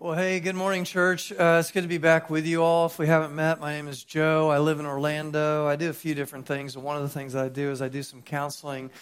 Well, 0.00 0.16
hey, 0.16 0.38
good 0.38 0.54
morning, 0.54 0.84
church. 0.84 1.32
Uh, 1.32 1.56
it's 1.58 1.72
good 1.72 1.82
to 1.82 1.88
be 1.88 1.98
back 1.98 2.30
with 2.30 2.46
you 2.46 2.62
all. 2.62 2.86
If 2.86 3.00
we 3.00 3.08
haven't 3.08 3.34
met, 3.34 3.58
my 3.58 3.72
name 3.72 3.88
is 3.88 4.04
Joe. 4.04 4.48
I 4.48 4.60
live 4.60 4.78
in 4.78 4.86
Orlando. 4.86 5.66
I 5.66 5.74
do 5.74 5.90
a 5.90 5.92
few 5.92 6.14
different 6.14 6.46
things. 6.46 6.76
And 6.76 6.84
one 6.84 6.94
of 6.94 7.02
the 7.02 7.08
things 7.08 7.34
I 7.34 7.48
do 7.48 7.72
is 7.72 7.82
I 7.82 7.88
do 7.88 8.04
some 8.04 8.22
counseling 8.22 8.92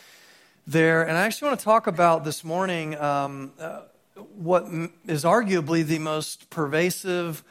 there. 0.66 1.02
And 1.02 1.18
I 1.18 1.26
actually 1.26 1.48
want 1.48 1.60
to 1.60 1.64
talk 1.66 1.86
about 1.86 2.24
this 2.24 2.42
morning 2.42 2.96
um, 2.96 3.52
uh, 3.60 3.82
what 4.36 4.64
is 5.06 5.24
arguably 5.24 5.84
the 5.84 5.98
most 5.98 6.48
pervasive, 6.48 7.44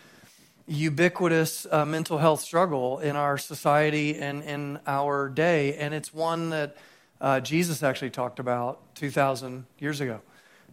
ubiquitous 0.65 1.67
uh, 1.69 1.85
mental 1.85 2.17
health 2.17 2.41
struggle 2.41 2.97
in 2.97 3.15
our 3.15 3.37
society 3.37 4.15
and 4.17 4.41
in 4.41 4.79
our 4.87 5.29
day. 5.29 5.75
And 5.75 5.93
it's 5.93 6.11
one 6.11 6.49
that 6.49 6.77
uh, 7.21 7.41
Jesus 7.41 7.83
actually 7.83 8.09
talked 8.09 8.39
about 8.39 8.95
2,000 8.95 9.67
years 9.77 10.01
ago. 10.01 10.21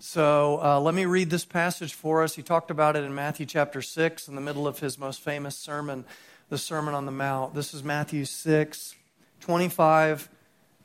So 0.05 0.61
uh, 0.61 0.81
let 0.81 0.95
me 0.95 1.05
read 1.05 1.31
this 1.31 1.45
passage 1.45 1.95
for 1.95 2.25
us. 2.25 2.35
He 2.35 2.43
talked 2.43 2.73
about 2.73 2.97
it 2.97 3.05
in 3.05 3.15
Matthew 3.15 3.47
chapter 3.47 3.81
6 3.81 4.27
in 4.27 4.35
the 4.35 4.41
middle 4.41 4.67
of 4.67 4.81
his 4.81 4.99
most 4.99 5.21
famous 5.21 5.57
sermon, 5.57 6.05
the 6.49 6.59
Sermon 6.59 6.93
on 6.93 7.07
the 7.07 7.13
Mount. 7.13 7.55
This 7.55 7.73
is 7.73 7.85
Matthew 7.85 8.25
6, 8.25 8.97
25 9.39 10.29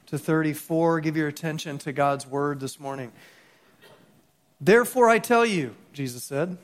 to 0.05 0.19
34. 0.19 0.99
Give 0.99 1.17
your 1.17 1.27
attention 1.27 1.79
to 1.79 1.91
God's 1.91 2.27
word 2.27 2.59
this 2.59 2.79
morning. 2.79 3.11
Therefore, 4.61 5.09
I 5.09 5.17
tell 5.17 5.47
you, 5.47 5.75
Jesus 5.93 6.23
said, 6.23 6.59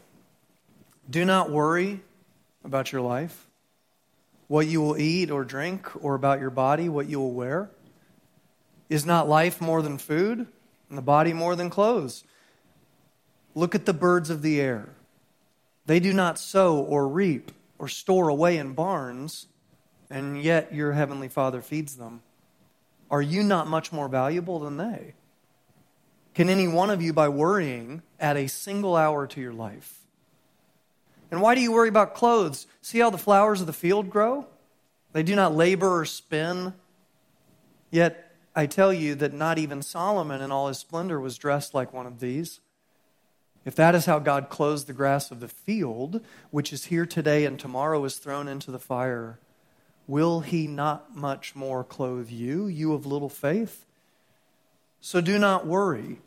do 1.09 1.25
not 1.25 1.49
worry 1.49 2.02
about 2.63 2.91
your 2.91 3.02
life, 3.02 3.47
what 4.47 4.67
you 4.67 4.80
will 4.80 4.95
eat 4.99 5.31
or 5.31 5.44
drink, 5.44 5.89
or 6.05 6.13
about 6.13 6.39
your 6.39 6.52
body, 6.52 6.88
what 6.88 7.09
you 7.09 7.20
will 7.20 7.33
wear. 7.33 7.72
Is 8.89 9.08
not 9.08 9.27
life 9.27 9.59
more 9.59 9.81
than 9.81 9.97
food, 9.97 10.45
and 10.88 10.97
the 10.99 11.02
body 11.02 11.33
more 11.33 11.55
than 11.55 11.72
clothes? 11.72 12.23
Look 13.55 13.75
at 13.75 13.85
the 13.85 13.93
birds 13.93 14.30
of 14.30 14.41
the 14.41 14.59
air. 14.59 14.89
They 15.85 15.99
do 15.99 16.13
not 16.13 16.39
sow 16.39 16.77
or 16.77 17.07
reap 17.07 17.52
or 17.77 17.88
store 17.88 18.30
away 18.30 18.57
in 18.57 18.73
barns, 18.73 19.47
and 20.09 20.41
yet 20.41 20.73
your 20.73 20.94
heavenly 20.94 21.28
Father 21.28 21.61
feeds 21.61 21.97
them. 21.97 22.22
Are 23.11 23.22
you 23.22 23.44
not 23.44 23.67
much 23.67 23.91
more 23.91 24.08
valuable 24.08 24.59
than 24.59 24.78
they? 24.78 25.13
Can 26.33 26.50
any 26.50 26.67
one 26.67 26.89
of 26.89 27.02
you, 27.02 27.13
by 27.13 27.30
worrying, 27.30 28.02
add 28.19 28.38
a 28.38 28.47
single 28.47 28.95
hour 28.95 29.28
to 29.28 29.41
your 29.41 29.53
life? 29.53 30.00
And 31.30 31.41
why 31.41 31.53
do 31.56 31.61
you 31.61 31.72
worry 31.72 31.89
about 31.89 32.16
clothes? 32.16 32.66
See 32.81 33.00
how 33.00 33.09
the 33.09 33.17
flowers 33.17 33.61
of 33.61 33.67
the 33.67 33.73
field 33.73 34.09
grow? 34.09 34.47
They 35.11 35.23
do 35.23 35.35
not 35.35 35.56
labor 35.56 36.00
or 36.00 36.06
spin. 36.06 36.73
Yet 37.91 38.35
I 38.56 38.66
tell 38.66 38.91
you 38.91 39.13
that 39.16 39.33
not 39.33 39.59
even 39.59 39.81
Solomon 39.81 40.41
in 40.41 40.52
all 40.52 40.67
his 40.67 40.80
splendor 40.80 41.19
was 41.19 41.38
dressed 41.38 41.73
like 41.73 41.94
one 41.94 42.08
of 42.08 42.19
these. 42.19 42.59
If 43.66 43.75
that 43.75 43.95
is 43.95 44.06
how 44.06 44.19
God 44.19 44.50
clothes 44.50 44.86
the 44.86 44.94
grass 44.94 45.31
of 45.31 45.39
the 45.39 45.47
field, 45.47 46.22
which 46.52 46.73
is 46.73 46.86
here 46.86 47.06
today 47.06 47.45
and 47.45 47.58
tomorrow 47.58 48.03
is 48.03 48.17
thrown 48.17 48.47
into 48.47 48.72
the 48.72 48.80
fire, 48.80 49.39
will 50.08 50.42
he 50.42 50.67
not 50.67 51.16
much 51.16 51.56
more 51.56 51.84
clothe 51.84 52.30
you, 52.30 52.67
you 52.67 52.94
of 52.94 53.06
little 53.06 53.30
faith? 53.30 53.86
So 55.00 55.22
do 55.22 55.39
not 55.39 55.66
worry, 55.66 56.19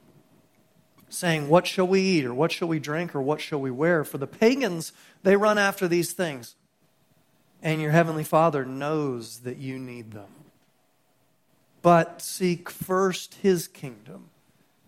saying, 1.11 1.49
What 1.49 1.67
shall 1.67 1.87
we 1.87 2.01
eat, 2.01 2.25
or 2.25 2.35
what 2.35 2.53
shall 2.53 2.69
we 2.69 2.79
drink, 2.79 3.15
or 3.15 3.21
what 3.21 3.41
shall 3.41 3.61
we 3.61 3.71
wear? 3.71 4.03
For 4.05 4.19
the 4.19 4.27
pagans, 4.27 4.93
they 5.23 5.37
run 5.37 5.59
after 5.59 5.87
these 5.87 6.13
things, 6.13 6.57
and 7.63 7.83
your 7.83 7.93
heavenly 7.93 8.25
Father 8.25 8.65
knows 8.65 9.41
that 9.41 9.59
you 9.59 9.79
need 9.79 10.13
them. 10.13 10.29
But 11.83 12.23
seek 12.23 12.71
first 12.71 13.35
his 13.37 13.69
kingdom 13.69 14.31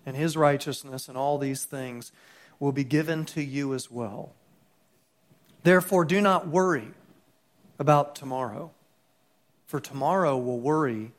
and 0.07 0.17
his 0.17 0.37
righteousness, 0.37 1.09
and 1.09 1.19
all 1.19 1.37
these 1.37 1.65
things 1.65 2.11
will 2.59 2.73
be 2.73 2.85
given 2.85 3.25
to 3.25 3.43
you 3.43 3.75
as 3.75 3.91
well. 3.91 4.33
Therefore, 5.63 6.05
do 6.05 6.21
not 6.21 6.49
worry 6.49 6.89
about 7.79 8.15
tomorrow, 8.15 8.73
for 9.67 9.81
tomorrow 9.81 10.37
will 10.37 10.61
worry 10.61 11.13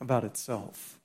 about 0.00 0.24
itself. 0.24 0.98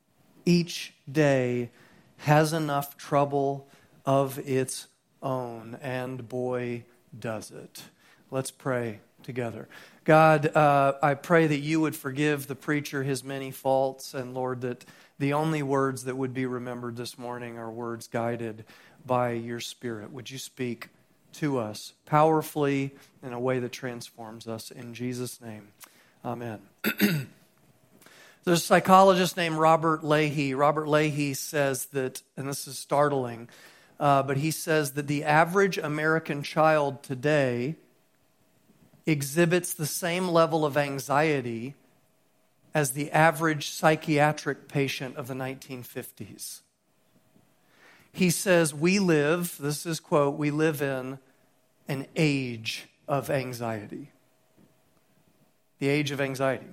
Each 0.46 0.94
day 1.10 1.70
has 2.18 2.54
enough 2.54 2.98
trouble 2.98 3.68
of 4.06 4.40
its 4.40 4.88
own, 5.22 5.78
and 5.82 6.28
boy, 6.28 6.84
does 7.18 7.52
it. 7.52 7.84
Let's 8.32 8.52
pray 8.52 9.00
together. 9.24 9.68
God, 10.04 10.56
uh, 10.56 10.94
I 11.02 11.14
pray 11.14 11.48
that 11.48 11.60
you 11.60 11.82
would 11.82 11.96
forgive 11.96 12.48
the 12.48 12.56
preacher 12.56 13.04
his 13.04 13.24
many 13.24 13.52
faults, 13.52 14.14
and 14.14 14.34
Lord, 14.34 14.62
that 14.62 14.86
the 15.20 15.34
only 15.34 15.62
words 15.62 16.06
that 16.06 16.18
would 16.18 16.34
be 16.34 16.46
remembered 16.46 16.96
this 16.96 17.18
morning 17.18 17.58
are 17.58 17.70
words 17.70 18.08
guided 18.08 18.66
by 19.10 19.32
your 19.32 19.60
Spirit. 19.60 20.14
Would 20.14 20.30
you 20.30 20.38
speak 20.38 20.90
to 21.34 21.58
us 21.58 21.94
powerfully 22.06 22.94
in 23.24 23.34
a 23.34 23.40
way 23.40 23.58
that 23.58 23.72
transforms 23.72 24.48
us? 24.48 24.70
In 24.70 24.94
Jesus' 24.94 25.42
name, 25.42 25.70
amen. 26.24 26.60
There's 28.44 28.62
a 28.62 28.64
psychologist 28.64 29.36
named 29.36 29.56
Robert 29.56 30.04
Leahy. 30.04 30.54
Robert 30.54 30.88
Leahy 30.88 31.34
says 31.34 31.86
that, 31.88 32.22
and 32.38 32.48
this 32.48 32.68
is 32.68 32.78
startling, 32.78 33.50
uh, 34.00 34.22
but 34.22 34.38
he 34.38 34.52
says 34.52 34.92
that 34.92 35.08
the 35.08 35.24
average 35.24 35.80
American 35.80 36.44
child 36.44 37.02
today 37.02 37.78
exhibits 39.08 39.74
the 39.74 39.88
same 39.88 40.28
level 40.28 40.68
of 40.68 40.78
anxiety 40.78 41.74
as 42.76 42.92
the 42.92 43.10
average 43.12 43.70
psychiatric 43.70 44.68
patient 44.68 45.18
of 45.18 45.28
the 45.28 45.34
1950s 45.34 46.62
he 48.12 48.30
says, 48.30 48.74
We 48.74 49.00
live, 49.00 49.58
this 49.60 49.86
is 49.86 50.00
quote, 50.00 50.38
we 50.38 50.52
live 50.52 50.82
in 50.82 51.20
an 51.88 52.08
age 52.16 52.88
of 53.08 53.30
anxiety. 53.30 54.12
The 55.80 55.88
age 55.88 56.12
of 56.12 56.20
anxiety, 56.20 56.68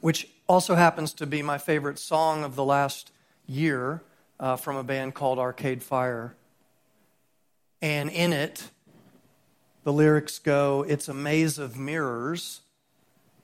which 0.00 0.28
also 0.46 0.74
happens 0.74 1.12
to 1.14 1.26
be 1.26 1.42
my 1.42 1.58
favorite 1.58 1.98
song 1.98 2.44
of 2.44 2.54
the 2.54 2.64
last 2.64 3.10
year 3.46 4.02
uh, 4.38 4.56
from 4.56 4.76
a 4.76 4.84
band 4.84 5.14
called 5.14 5.38
Arcade 5.38 5.82
Fire. 5.82 6.34
And 7.82 8.10
in 8.10 8.32
it, 8.32 8.70
the 9.84 9.92
lyrics 9.92 10.38
go, 10.38 10.84
It's 10.86 11.08
a 11.08 11.14
maze 11.14 11.58
of 11.58 11.76
mirrors, 11.76 12.60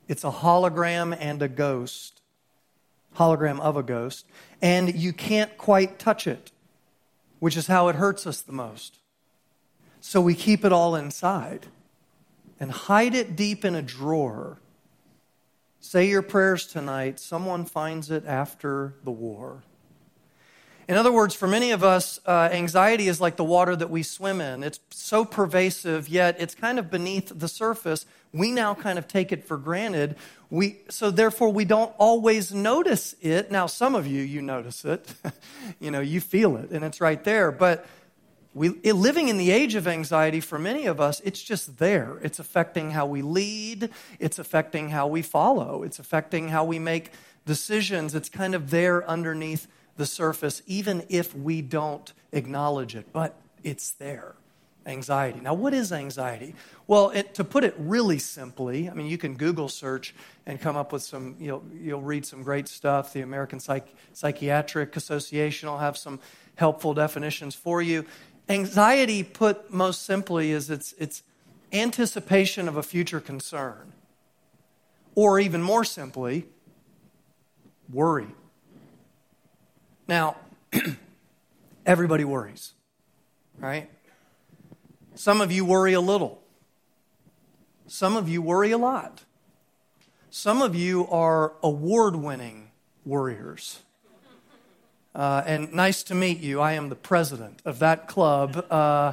it's 0.07 0.25
a 0.25 0.31
hologram 0.31 1.17
and 1.19 1.43
a 1.43 1.49
ghost, 1.49 2.21
hologram 3.17 3.61
of 3.61 3.77
a 3.77 3.83
ghost, 3.83 4.27
and 4.63 4.95
you 4.95 5.13
can't 5.13 5.57
quite 5.57 5.99
touch 5.99 6.27
it 6.27 6.53
which 7.45 7.59
is 7.59 7.67
how 7.67 7.89
it 7.89 7.97
hurts 7.97 8.27
us 8.27 8.41
the 8.41 8.55
most. 8.55 9.01
So 10.01 10.19
we 10.19 10.35
keep 10.35 10.65
it 10.65 10.73
all 10.73 10.97
inside 10.97 11.67
and 12.59 12.71
hide 12.71 13.15
it 13.15 13.37
deep 13.37 13.67
in 13.67 13.75
a 13.75 13.83
drawer. 13.83 14.63
Say 15.79 16.09
your 16.09 16.23
prayers 16.23 16.67
tonight, 16.67 17.21
someone 17.21 17.67
finds 17.67 18.11
it 18.11 18.25
after 18.25 18.95
the 19.05 19.11
war. 19.11 19.63
In 20.87 20.97
other 20.97 21.13
words, 21.13 21.35
for 21.35 21.49
many 21.49 21.71
of 21.71 21.83
us, 21.83 22.21
uh, 22.27 22.51
anxiety 22.53 23.09
is 23.09 23.21
like 23.21 23.37
the 23.37 23.45
water 23.45 23.75
that 23.75 23.89
we 23.89 24.03
swim 24.03 24.41
in. 24.41 24.63
It's 24.63 24.81
so 24.91 25.25
pervasive, 25.25 26.09
yet 26.09 26.37
it's 26.39 26.55
kind 26.55 26.79
of 26.79 26.91
beneath 26.91 27.33
the 27.35 27.49
surface. 27.49 28.05
We 28.33 28.51
now 28.51 28.75
kind 28.75 28.99
of 28.99 29.09
take 29.09 29.33
it 29.33 29.45
for 29.45 29.57
granted. 29.57 30.17
We, 30.51 30.81
so 30.91 31.11
therefore, 31.11 31.51
we 31.51 31.65
don't 31.65 31.93
always 31.97 32.53
notice 32.53 33.15
it. 33.23 33.51
Now, 33.51 33.67
some 33.67 33.95
of 33.95 34.07
you, 34.07 34.23
you 34.23 34.43
notice 34.43 34.85
it. 34.85 35.15
you 35.81 35.91
know, 35.91 36.01
you 36.01 36.21
feel 36.21 36.57
it, 36.57 36.71
and 36.71 36.85
it's 36.85 37.01
right 37.01 37.23
there. 37.25 37.51
But 37.51 37.87
we, 38.53 38.69
living 38.69 39.29
in 39.29 39.39
the 39.39 39.51
age 39.51 39.75
of 39.75 39.89
anxiety, 39.89 40.41
for 40.41 40.59
many 40.59 40.87
of 40.87 41.01
us, 41.01 41.21
it's 41.25 41.43
just 41.43 41.79
there. 41.79 42.19
It's 42.23 42.39
affecting 42.39 42.91
how 42.91 43.07
we 43.07 43.23
lead. 43.23 43.89
It's 44.19 44.39
affecting 44.39 44.91
how 44.91 45.07
we 45.07 45.23
follow. 45.23 45.83
It's 45.83 45.99
affecting 45.99 46.49
how 46.49 46.65
we 46.65 46.79
make 46.79 47.11
decisions. 47.47 48.15
It's 48.15 48.29
kind 48.29 48.55
of 48.55 48.71
there 48.71 49.09
underneath 49.09 49.67
the 49.97 50.07
surface, 50.07 50.63
even 50.67 51.05
if 51.09 51.35
we 51.35 51.63
don't 51.63 52.13
acknowledge 52.33 52.97
it, 52.97 53.13
but 53.13 53.41
it's 53.63 53.93
there. 53.93 54.35
Anxiety. 54.87 55.41
Now, 55.41 55.55
what 55.55 55.73
is 55.73 55.93
anxiety? 55.93 56.55
Well, 56.87 57.09
it, 57.11 57.35
to 57.37 57.45
put 57.45 57.65
it 57.65 57.75
really 57.79 58.19
simply, 58.19 58.91
I 58.91 58.93
mean, 58.93 59.07
you 59.07 59.17
can 59.17 59.35
Google 59.35 59.71
search 59.71 60.15
and 60.45 60.61
come 60.61 60.77
up 60.77 60.93
with 60.93 61.03
some, 61.03 61.37
you'll, 61.41 61.65
you'll 61.73 62.03
read 62.03 62.27
some 62.27 62.43
great 62.43 62.69
stuff. 62.69 63.15
The 63.15 63.23
American 63.23 63.61
Psych- 63.61 63.95
Psychiatric 64.13 64.95
Association 64.95 65.71
will 65.71 65.79
have 65.79 65.97
some 65.97 66.21
helpful 66.57 66.93
definitions 66.93 67.55
for 67.55 67.81
you. 67.81 68.05
Anxiety, 68.51 69.23
put 69.23 69.73
most 69.73 70.03
simply, 70.03 70.51
is 70.51 70.69
it's, 70.69 70.93
it's 70.99 71.23
anticipation 71.73 72.69
of 72.69 72.77
a 72.77 72.83
future 72.83 73.21
concern. 73.21 73.93
Or 75.15 75.41
even 75.41 75.63
more 75.63 75.85
simply, 75.85 76.47
worry. 77.91 78.27
Now, 80.07 80.37
everybody 81.87 82.25
worries, 82.25 82.73
right? 83.59 83.89
Some 85.15 85.41
of 85.41 85.51
you 85.51 85.65
worry 85.65 85.95
a 85.95 86.01
little. 86.01 86.43
Some 87.87 88.17
of 88.17 88.29
you 88.29 88.43
worry 88.43 88.71
a 88.71 88.79
lot. 88.79 89.23
Some 90.31 90.61
of 90.61 90.75
you 90.75 91.07
are 91.09 91.53
award 91.63 92.17
winning 92.17 92.71
worriers. 93.05 93.81
Uh, 95.15 95.43
and 95.47 95.73
nice 95.73 96.03
to 96.03 96.15
meet 96.15 96.41
you. 96.41 96.61
I 96.61 96.73
am 96.73 96.89
the 96.89 96.97
president 96.97 97.63
of 97.65 97.79
that 97.79 98.09
club. 98.09 98.67
Uh, 98.71 99.13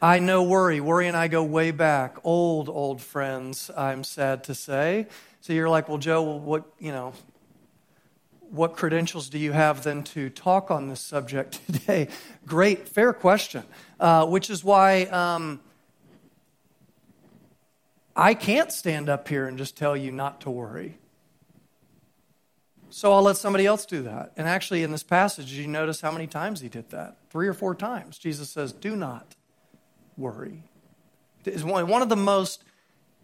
I 0.00 0.18
know 0.18 0.42
worry. 0.44 0.80
Worry 0.80 1.08
and 1.08 1.16
I 1.16 1.26
go 1.26 1.42
way 1.42 1.70
back. 1.70 2.18
Old, 2.22 2.68
old 2.68 3.00
friends, 3.00 3.70
I'm 3.76 4.04
sad 4.04 4.44
to 4.44 4.54
say. 4.54 5.06
So 5.40 5.52
you're 5.52 5.70
like, 5.70 5.88
well, 5.88 5.98
Joe, 5.98 6.22
what, 6.22 6.64
you 6.78 6.92
know, 6.92 7.14
what 8.50 8.76
credentials 8.76 9.28
do 9.28 9.38
you 9.38 9.52
have 9.52 9.82
then 9.82 10.02
to 10.04 10.30
talk 10.30 10.70
on 10.70 10.88
this 10.88 11.00
subject 11.00 11.60
today? 11.72 12.08
Great, 12.46 12.88
fair 12.88 13.12
question. 13.12 13.64
Uh, 14.00 14.26
which 14.26 14.50
is 14.50 14.62
why 14.64 15.02
um, 15.04 15.60
I 18.16 18.34
can't 18.34 18.72
stand 18.72 19.08
up 19.08 19.28
here 19.28 19.46
and 19.46 19.58
just 19.58 19.76
tell 19.76 19.96
you 19.96 20.10
not 20.10 20.40
to 20.42 20.50
worry. 20.50 20.98
So 22.90 23.12
I'll 23.12 23.22
let 23.22 23.36
somebody 23.36 23.66
else 23.66 23.84
do 23.84 24.02
that. 24.02 24.32
And 24.36 24.48
actually, 24.48 24.82
in 24.82 24.90
this 24.90 25.02
passage, 25.02 25.52
you 25.52 25.66
notice 25.66 26.00
how 26.00 26.10
many 26.10 26.26
times 26.26 26.60
he 26.60 26.68
did 26.68 26.90
that? 26.90 27.18
Three 27.30 27.46
or 27.46 27.54
four 27.54 27.74
times. 27.74 28.18
Jesus 28.18 28.50
says, 28.50 28.72
Do 28.72 28.96
not 28.96 29.36
worry. 30.16 30.64
It's 31.44 31.62
one 31.62 32.02
of 32.02 32.08
the 32.08 32.16
most 32.16 32.64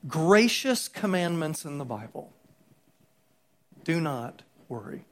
gracious 0.07 0.89
commandments 0.89 1.65
in 1.65 1.79
the 1.79 1.85
Bible. 1.85 2.33
Do 3.85 4.01
not 4.01 4.43
worry. 4.69 5.05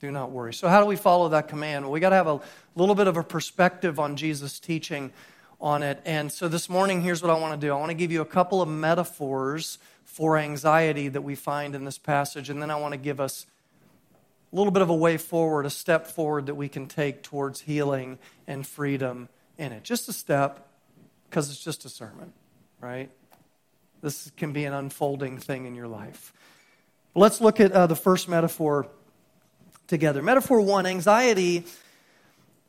Do 0.00 0.12
not 0.12 0.30
worry. 0.30 0.54
So, 0.54 0.68
how 0.68 0.80
do 0.80 0.86
we 0.86 0.96
follow 0.96 1.30
that 1.30 1.48
command? 1.48 1.84
Well, 1.84 1.92
we 1.92 1.98
got 1.98 2.10
to 2.10 2.16
have 2.16 2.28
a 2.28 2.40
little 2.76 2.94
bit 2.94 3.08
of 3.08 3.16
a 3.16 3.24
perspective 3.24 3.98
on 3.98 4.14
Jesus' 4.16 4.60
teaching 4.60 5.12
on 5.60 5.82
it. 5.82 6.00
And 6.04 6.30
so, 6.30 6.46
this 6.46 6.68
morning, 6.68 7.02
here's 7.02 7.20
what 7.20 7.30
I 7.30 7.38
want 7.38 7.60
to 7.60 7.66
do 7.66 7.72
I 7.72 7.76
want 7.76 7.90
to 7.90 7.96
give 7.96 8.12
you 8.12 8.20
a 8.20 8.26
couple 8.26 8.62
of 8.62 8.68
metaphors 8.68 9.78
for 10.04 10.38
anxiety 10.38 11.08
that 11.08 11.22
we 11.22 11.34
find 11.34 11.74
in 11.74 11.84
this 11.84 11.98
passage, 11.98 12.48
and 12.48 12.62
then 12.62 12.70
I 12.70 12.76
want 12.76 12.92
to 12.92 12.98
give 12.98 13.20
us 13.20 13.46
a 14.52 14.56
little 14.56 14.70
bit 14.70 14.82
of 14.82 14.88
a 14.88 14.94
way 14.94 15.16
forward, 15.16 15.66
a 15.66 15.70
step 15.70 16.06
forward 16.06 16.46
that 16.46 16.54
we 16.54 16.68
can 16.68 16.86
take 16.86 17.22
towards 17.22 17.60
healing 17.60 18.18
and 18.46 18.66
freedom 18.66 19.28
in 19.58 19.72
it. 19.72 19.82
Just 19.82 20.08
a 20.08 20.12
step, 20.12 20.68
because 21.28 21.50
it's 21.50 21.62
just 21.62 21.84
a 21.84 21.88
sermon, 21.88 22.32
right? 22.80 23.10
This 24.00 24.30
can 24.36 24.52
be 24.52 24.64
an 24.64 24.72
unfolding 24.72 25.38
thing 25.38 25.66
in 25.66 25.74
your 25.74 25.88
life. 25.88 26.32
Let's 27.14 27.40
look 27.40 27.58
at 27.58 27.72
uh, 27.72 27.88
the 27.88 27.96
first 27.96 28.28
metaphor 28.28 28.88
together. 29.88 30.22
Metaphor 30.22 30.60
one 30.60 30.86
anxiety. 30.86 31.64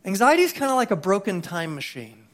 Anxiety 0.04 0.44
is 0.44 0.54
kind 0.54 0.72
of 0.72 0.78
like 0.78 0.90
a 0.90 0.96
broken 0.96 1.42
time 1.42 1.76
machine. 1.76 2.26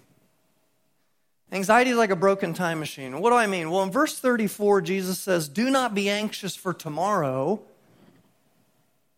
Anxiety 1.51 1.91
is 1.91 1.97
like 1.97 2.09
a 2.09 2.15
broken 2.15 2.53
time 2.53 2.79
machine. 2.79 3.19
What 3.19 3.31
do 3.31 3.35
I 3.35 3.47
mean? 3.47 3.69
Well, 3.69 3.83
in 3.83 3.91
verse 3.91 4.17
34, 4.17 4.81
Jesus 4.81 5.19
says, 5.19 5.47
Do 5.49 5.69
not 5.69 5.93
be 5.93 6.09
anxious 6.09 6.55
for 6.55 6.73
tomorrow, 6.73 7.61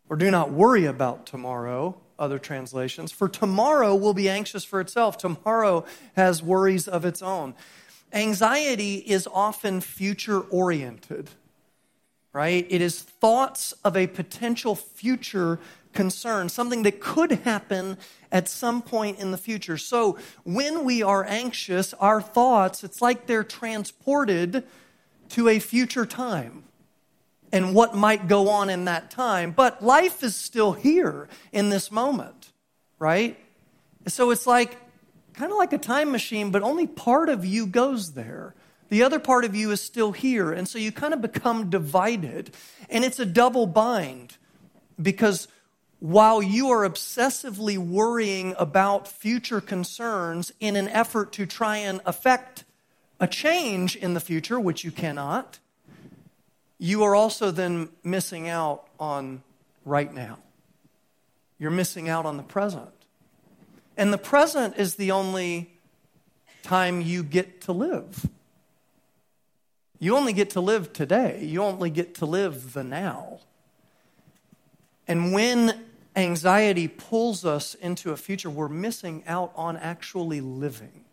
or 0.09 0.17
do 0.17 0.31
not 0.31 0.51
worry 0.51 0.85
about 0.85 1.25
tomorrow, 1.25 1.97
other 2.19 2.39
translations, 2.39 3.11
for 3.11 3.29
tomorrow 3.29 3.95
will 3.95 4.13
be 4.13 4.29
anxious 4.29 4.63
for 4.63 4.81
itself. 4.81 5.17
Tomorrow 5.17 5.85
has 6.15 6.43
worries 6.43 6.87
of 6.87 7.05
its 7.05 7.21
own. 7.21 7.55
Anxiety 8.13 8.95
is 8.97 9.27
often 9.31 9.81
future 9.81 10.39
oriented 10.39 11.29
right? 12.37 12.67
It 12.69 12.81
is 12.81 13.01
thoughts 13.01 13.73
of 13.83 13.97
a 13.97 14.05
potential 14.05 14.75
future 14.75 15.57
concern, 15.93 16.49
something 16.49 16.83
that 16.83 16.99
could 16.99 17.31
happen 17.31 17.97
at 18.31 18.47
some 18.47 18.83
point 18.83 19.17
in 19.17 19.31
the 19.31 19.39
future. 19.39 19.75
So 19.75 20.19
when 20.43 20.85
we 20.85 21.01
are 21.01 21.25
anxious, 21.25 21.95
our 21.95 22.21
thoughts, 22.21 22.83
it's 22.83 23.01
like 23.01 23.25
they're 23.25 23.43
transported 23.43 24.63
to 25.29 25.49
a 25.49 25.57
future 25.57 26.05
time 26.05 26.65
and 27.51 27.73
what 27.73 27.95
might 27.95 28.27
go 28.27 28.49
on 28.49 28.69
in 28.69 28.85
that 28.85 29.09
time. 29.09 29.49
But 29.49 29.83
life 29.83 30.21
is 30.21 30.35
still 30.35 30.73
here 30.73 31.27
in 31.51 31.69
this 31.69 31.91
moment, 31.91 32.51
right? 32.99 33.35
So 34.05 34.29
it's 34.29 34.45
like 34.45 34.77
kind 35.33 35.51
of 35.51 35.57
like 35.57 35.73
a 35.73 35.79
time 35.79 36.11
machine, 36.11 36.51
but 36.51 36.61
only 36.61 36.85
part 36.85 37.29
of 37.29 37.43
you 37.45 37.65
goes 37.65 38.13
there. 38.13 38.53
The 38.89 39.03
other 39.03 39.19
part 39.19 39.45
of 39.45 39.55
you 39.55 39.71
is 39.71 39.81
still 39.81 40.11
here. 40.11 40.51
And 40.51 40.67
so 40.67 40.79
you 40.79 40.91
kind 40.91 41.13
of 41.13 41.21
become 41.21 41.69
divided. 41.69 42.53
And 42.89 43.03
it's 43.03 43.19
a 43.19 43.25
double 43.25 43.67
bind 43.67 44.37
because 45.01 45.47
while 45.99 46.41
you 46.41 46.69
are 46.69 46.87
obsessively 46.87 47.77
worrying 47.77 48.55
about 48.57 49.07
future 49.07 49.61
concerns 49.61 50.51
in 50.59 50.75
an 50.75 50.87
effort 50.89 51.31
to 51.33 51.45
try 51.45 51.77
and 51.77 52.01
affect 52.05 52.63
a 53.19 53.27
change 53.27 53.95
in 53.95 54.13
the 54.13 54.19
future, 54.19 54.59
which 54.59 54.83
you 54.83 54.91
cannot, 54.91 55.59
you 56.77 57.03
are 57.03 57.15
also 57.15 57.49
then 57.49 57.89
missing 58.03 58.47
out 58.47 58.87
on 58.99 59.41
right 59.85 60.13
now. 60.13 60.37
You're 61.57 61.71
missing 61.71 62.07
out 62.07 62.25
on 62.25 62.37
the 62.37 62.43
present. 62.43 62.89
And 63.97 64.13
the 64.13 64.19
present 64.19 64.77
is 64.77 64.95
the 64.95 65.09
only 65.09 65.71
time 66.61 67.01
you 67.01 67.23
get 67.23 67.61
to 67.61 67.71
live. 67.71 68.29
You 69.99 70.15
only 70.15 70.33
get 70.33 70.51
to 70.51 70.61
live 70.61 70.93
today, 70.93 71.43
you 71.43 71.63
only 71.63 71.89
get 71.89 72.15
to 72.15 72.25
live 72.25 72.73
the 72.73 72.83
now. 72.83 73.39
And 75.07 75.31
when 75.33 75.85
anxiety 76.15 76.87
pulls 76.87 77.45
us 77.45 77.73
into 77.75 78.11
a 78.11 78.17
future, 78.17 78.49
we're 78.49 78.67
missing 78.67 79.23
out 79.25 79.51
on 79.55 79.77
actually 79.77 80.41
living, 80.41 81.05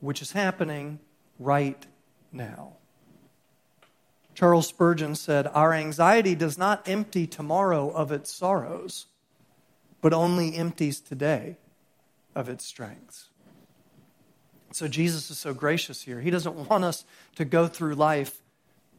which 0.00 0.20
is 0.22 0.32
happening 0.32 1.00
right 1.38 1.86
now. 2.30 2.74
Charles 4.34 4.68
Spurgeon 4.68 5.16
said, 5.16 5.48
Our 5.48 5.72
anxiety 5.72 6.36
does 6.36 6.56
not 6.56 6.88
empty 6.88 7.26
tomorrow 7.26 7.90
of 7.90 8.12
its 8.12 8.32
sorrows, 8.32 9.06
but 10.00 10.12
only 10.12 10.54
empties 10.54 11.00
today 11.00 11.56
of 12.36 12.48
its 12.48 12.64
strengths. 12.64 13.30
So 14.72 14.86
Jesus 14.86 15.30
is 15.30 15.38
so 15.38 15.54
gracious 15.54 16.02
here. 16.02 16.20
He 16.20 16.30
doesn't 16.30 16.68
want 16.68 16.84
us 16.84 17.04
to 17.36 17.44
go 17.44 17.66
through 17.68 17.94
life 17.94 18.40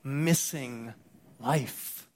missing 0.03 0.93
life. 1.39 2.07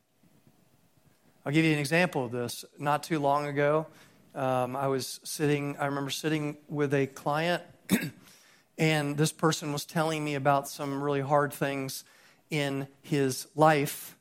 I'll 1.46 1.52
give 1.52 1.66
you 1.66 1.74
an 1.74 1.80
example 1.80 2.26
of 2.26 2.32
this. 2.32 2.66
Not 2.80 3.04
too 3.04 3.20
long 3.20 3.46
ago, 3.46 3.88
um, 4.34 4.76
I 4.76 4.88
was 4.88 5.20
sitting, 5.24 5.78
I 5.78 5.86
remember 5.86 6.10
sitting 6.10 6.58
with 6.68 6.94
a 6.94 7.06
client, 7.08 7.62
and 8.78 9.18
this 9.18 9.32
person 9.32 9.72
was 9.72 9.86
telling 9.86 10.24
me 10.24 10.36
about 10.36 10.68
some 10.68 11.04
really 11.04 11.22
hard 11.22 11.54
things 11.54 12.04
in 12.50 12.88
his 13.02 13.48
life. 13.56 14.18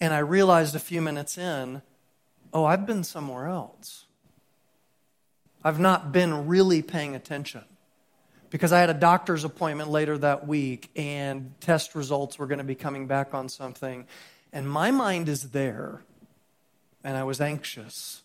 And 0.00 0.12
I 0.12 0.18
realized 0.18 0.74
a 0.74 0.80
few 0.80 1.00
minutes 1.00 1.38
in, 1.38 1.80
oh, 2.52 2.64
I've 2.64 2.86
been 2.86 3.04
somewhere 3.04 3.46
else. 3.46 4.04
I've 5.64 5.80
not 5.80 6.12
been 6.12 6.46
really 6.46 6.82
paying 6.82 7.14
attention 7.14 7.64
because 8.50 8.72
I 8.72 8.80
had 8.80 8.90
a 8.90 8.94
doctor's 8.94 9.44
appointment 9.44 9.90
later 9.90 10.16
that 10.18 10.46
week 10.46 10.90
and 10.96 11.54
test 11.60 11.94
results 11.94 12.38
were 12.38 12.46
going 12.46 12.58
to 12.58 12.64
be 12.64 12.74
coming 12.74 13.06
back 13.06 13.34
on 13.34 13.48
something. 13.48 14.06
And 14.52 14.68
my 14.68 14.90
mind 14.90 15.28
is 15.28 15.50
there, 15.50 16.02
and 17.04 17.16
I 17.16 17.24
was 17.24 17.40
anxious. 17.40 18.22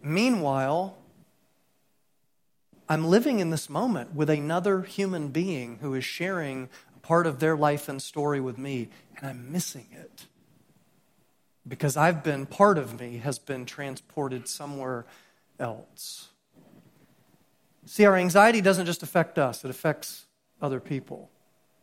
Meanwhile, 0.00 0.96
I'm 2.88 3.04
living 3.04 3.40
in 3.40 3.50
this 3.50 3.68
moment 3.68 4.14
with 4.14 4.30
another 4.30 4.82
human 4.82 5.28
being 5.28 5.78
who 5.80 5.94
is 5.94 6.04
sharing 6.04 6.68
a 6.96 7.00
part 7.00 7.26
of 7.26 7.40
their 7.40 7.56
life 7.56 7.88
and 7.88 8.00
story 8.00 8.40
with 8.40 8.56
me, 8.56 8.88
and 9.16 9.28
I'm 9.28 9.52
missing 9.52 9.88
it. 9.92 10.26
Because 11.66 11.96
I've 11.96 12.22
been, 12.22 12.46
part 12.46 12.78
of 12.78 12.98
me 12.98 13.18
has 13.18 13.38
been 13.38 13.66
transported 13.66 14.48
somewhere 14.48 15.04
else. 15.58 16.28
See, 17.88 18.04
our 18.04 18.16
anxiety 18.16 18.60
doesn't 18.60 18.84
just 18.84 19.02
affect 19.02 19.38
us, 19.38 19.64
it 19.64 19.70
affects 19.70 20.26
other 20.60 20.78
people. 20.78 21.30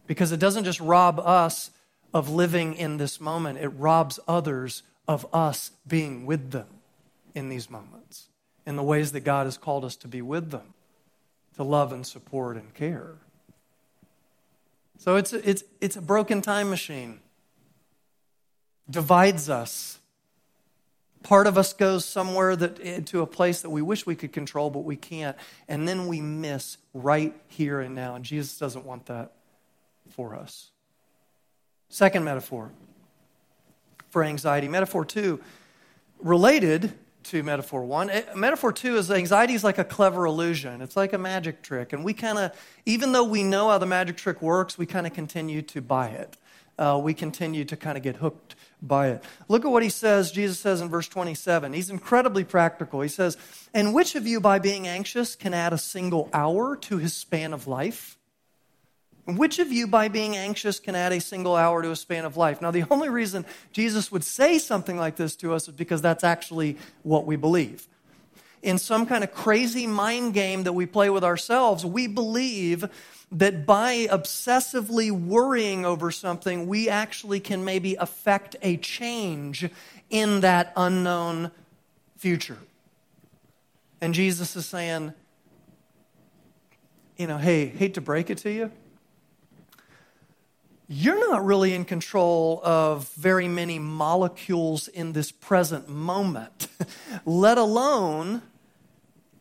Because 0.06 0.32
it 0.32 0.40
doesn't 0.40 0.64
just 0.64 0.80
rob 0.80 1.20
us 1.20 1.72
of 2.14 2.30
living 2.30 2.76
in 2.76 2.98
this 2.98 3.20
moment, 3.20 3.58
it 3.58 3.70
robs 3.70 4.20
others 4.28 4.84
of 5.08 5.26
us 5.34 5.72
being 5.88 6.28
with 6.28 6.52
them 6.52 6.68
in 7.34 7.50
these 7.50 7.72
moments, 7.72 8.28
in 8.68 8.76
the 8.76 8.84
ways 8.84 9.14
that 9.14 9.22
God 9.22 9.48
has 9.48 9.58
called 9.58 9.84
us 9.84 9.96
to 9.98 10.08
be 10.08 10.22
with 10.22 10.52
them, 10.52 10.76
to 11.56 11.64
love 11.64 11.92
and 11.92 12.06
support 12.06 12.56
and 12.56 12.72
care. 12.76 13.16
So 15.00 15.16
it's, 15.16 15.34
it's, 15.34 15.64
it's 15.82 15.96
a 15.96 16.02
broken 16.02 16.40
time 16.40 16.70
machine, 16.70 17.20
divides 18.88 19.50
us 19.50 19.98
Part 21.26 21.48
of 21.48 21.58
us 21.58 21.74
goes 21.74 22.06
somewhere 22.06 22.56
that 22.56 23.08
to 23.08 23.22
a 23.24 23.26
place 23.26 23.62
that 23.62 23.72
we 23.72 23.82
wish 23.82 24.06
we 24.06 24.14
could 24.14 24.32
control, 24.32 24.70
but 24.70 24.82
we 24.82 24.96
can't. 24.96 25.36
And 25.68 25.88
then 25.88 26.06
we 26.06 26.22
miss 26.22 26.78
right 26.94 27.34
here 27.48 27.80
and 27.80 27.96
now. 27.96 28.14
And 28.14 28.24
Jesus 28.24 28.60
doesn't 28.60 28.86
want 28.86 29.08
that 29.08 29.32
for 30.12 30.36
us. 30.36 30.70
Second 31.90 32.26
metaphor 32.26 32.70
for 34.12 34.24
anxiety. 34.24 34.68
Metaphor 34.68 35.04
two, 35.04 35.42
related 36.20 36.94
to 37.24 37.42
metaphor 37.42 37.84
one. 37.84 38.12
Eh, 38.12 38.22
metaphor 38.36 38.72
two 38.72 38.96
is 38.96 39.10
anxiety 39.10 39.56
is 39.56 39.64
like 39.64 39.80
a 39.80 39.84
clever 39.84 40.28
illusion. 40.28 40.80
It's 40.80 40.96
like 40.96 41.14
a 41.14 41.18
magic 41.18 41.64
trick. 41.64 41.92
And 41.92 42.06
we 42.06 42.14
kind 42.14 42.38
of, 42.38 42.52
even 42.86 43.14
though 43.14 43.24
we 43.24 43.42
know 43.42 43.70
how 43.70 43.80
the 43.80 43.88
magic 43.88 44.18
trick 44.18 44.44
works, 44.44 44.78
we 44.78 44.86
kind 44.86 45.08
of 45.08 45.14
continue 45.14 45.64
to 45.64 45.82
buy 45.82 46.10
it. 46.10 46.38
Uh, 46.78 47.00
we 47.02 47.14
continue 47.14 47.66
to 47.66 47.78
kind 47.78 47.98
of 47.98 48.04
get 48.04 48.18
hooked 48.18 48.56
by 48.82 49.10
it. 49.10 49.24
Look 49.48 49.66
at 49.66 49.72
what 49.72 49.84
he 49.84 49.90
says, 49.90 50.32
Jesus 50.32 50.60
says 50.60 50.82
in 50.82 50.90
verse 50.90 51.08
27. 51.08 51.74
He's 51.74 51.90
incredibly 51.90 52.44
practical. 52.44 53.02
He 53.02 53.10
says, 53.10 53.38
And 53.74 53.94
which 53.94 54.16
of 54.16 54.28
you, 54.28 54.40
by 54.40 54.60
being 54.60 54.88
anxious, 54.88 55.36
can 55.36 55.54
add 55.54 55.74
a 55.74 55.78
single 55.78 56.30
hour 56.34 56.76
to 56.78 56.98
his 56.98 57.14
span 57.14 57.54
of 57.54 57.68
life? 57.68 58.18
Which 59.26 59.58
of 59.58 59.72
you, 59.72 59.88
by 59.88 60.08
being 60.08 60.36
anxious, 60.36 60.80
can 60.80 60.94
add 60.94 61.12
a 61.12 61.20
single 61.20 61.56
hour 61.56 61.82
to 61.82 61.90
a 61.90 61.96
span 61.96 62.26
of 62.26 62.38
life? 62.38 62.62
Now, 62.62 62.70
the 62.70 62.86
only 62.92 63.10
reason 63.10 63.46
Jesus 63.72 64.12
would 64.12 64.24
say 64.24 64.60
something 64.60 64.98
like 64.98 65.16
this 65.16 65.36
to 65.38 65.54
us 65.54 65.68
is 65.68 65.74
because 65.74 66.02
that's 66.02 66.24
actually 66.24 66.78
what 67.02 67.26
we 67.26 67.36
believe. 67.36 67.88
In 68.66 68.80
some 68.80 69.06
kind 69.06 69.24
of 69.24 69.32
crazy 69.32 69.86
mind 69.86 70.34
game 70.34 70.64
that 70.64 70.74
we 70.74 70.88
play 70.88 71.12
with 71.12 71.24
ourselves, 71.24 71.86
we 71.86 72.08
believe 72.08 72.90
that 73.32 73.64
by 73.68 74.08
obsessively 74.10 75.12
worrying 75.12 75.86
over 75.86 76.10
something, 76.10 76.66
we 76.66 76.90
actually 76.90 77.40
can 77.40 77.64
maybe 77.64 77.94
affect 77.94 78.56
a 78.64 78.78
change 78.78 79.70
in 80.10 80.42
that 80.42 80.74
unknown 80.76 81.52
future. 82.18 82.58
And 84.02 84.16
Jesus 84.16 84.56
is 84.56 84.66
saying, 84.66 85.14
you 87.18 87.28
know, 87.28 87.38
hey, 87.38 87.68
hate 87.68 87.94
to 87.94 88.02
break 88.02 88.32
it 88.32 88.40
to 88.40 88.52
you. 88.52 88.72
You're 90.88 91.30
not 91.30 91.46
really 91.46 91.76
in 91.76 91.86
control 91.86 92.62
of 92.64 93.10
very 93.10 93.48
many 93.48 93.78
molecules 93.78 94.88
in 94.88 95.14
this 95.14 95.32
present 95.32 95.88
moment, 95.88 96.68
let 97.26 97.60
alone 97.60 98.42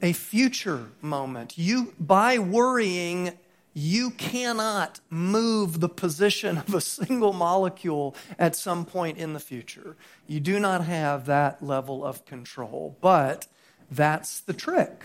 a 0.05 0.13
future 0.13 0.91
moment. 1.01 1.57
You, 1.57 1.95
by 1.99 2.39
worrying 2.39 3.33
you 3.73 4.11
cannot 4.11 5.01
move 5.11 5.81
the 5.81 5.89
position 5.89 6.59
of 6.59 6.75
a 6.75 6.81
single 6.81 7.33
molecule 7.33 8.15
at 8.39 8.55
some 8.55 8.85
point 8.85 9.19
in 9.19 9.33
the 9.33 9.41
future. 9.41 9.97
You 10.29 10.41
do 10.41 10.61
not 10.61 10.85
have 10.85 11.27
that 11.27 11.63
level 11.63 12.05
of 12.05 12.25
control. 12.25 12.97
But 13.01 13.49
that's 13.91 14.41
the 14.41 14.53
trick. 14.53 15.03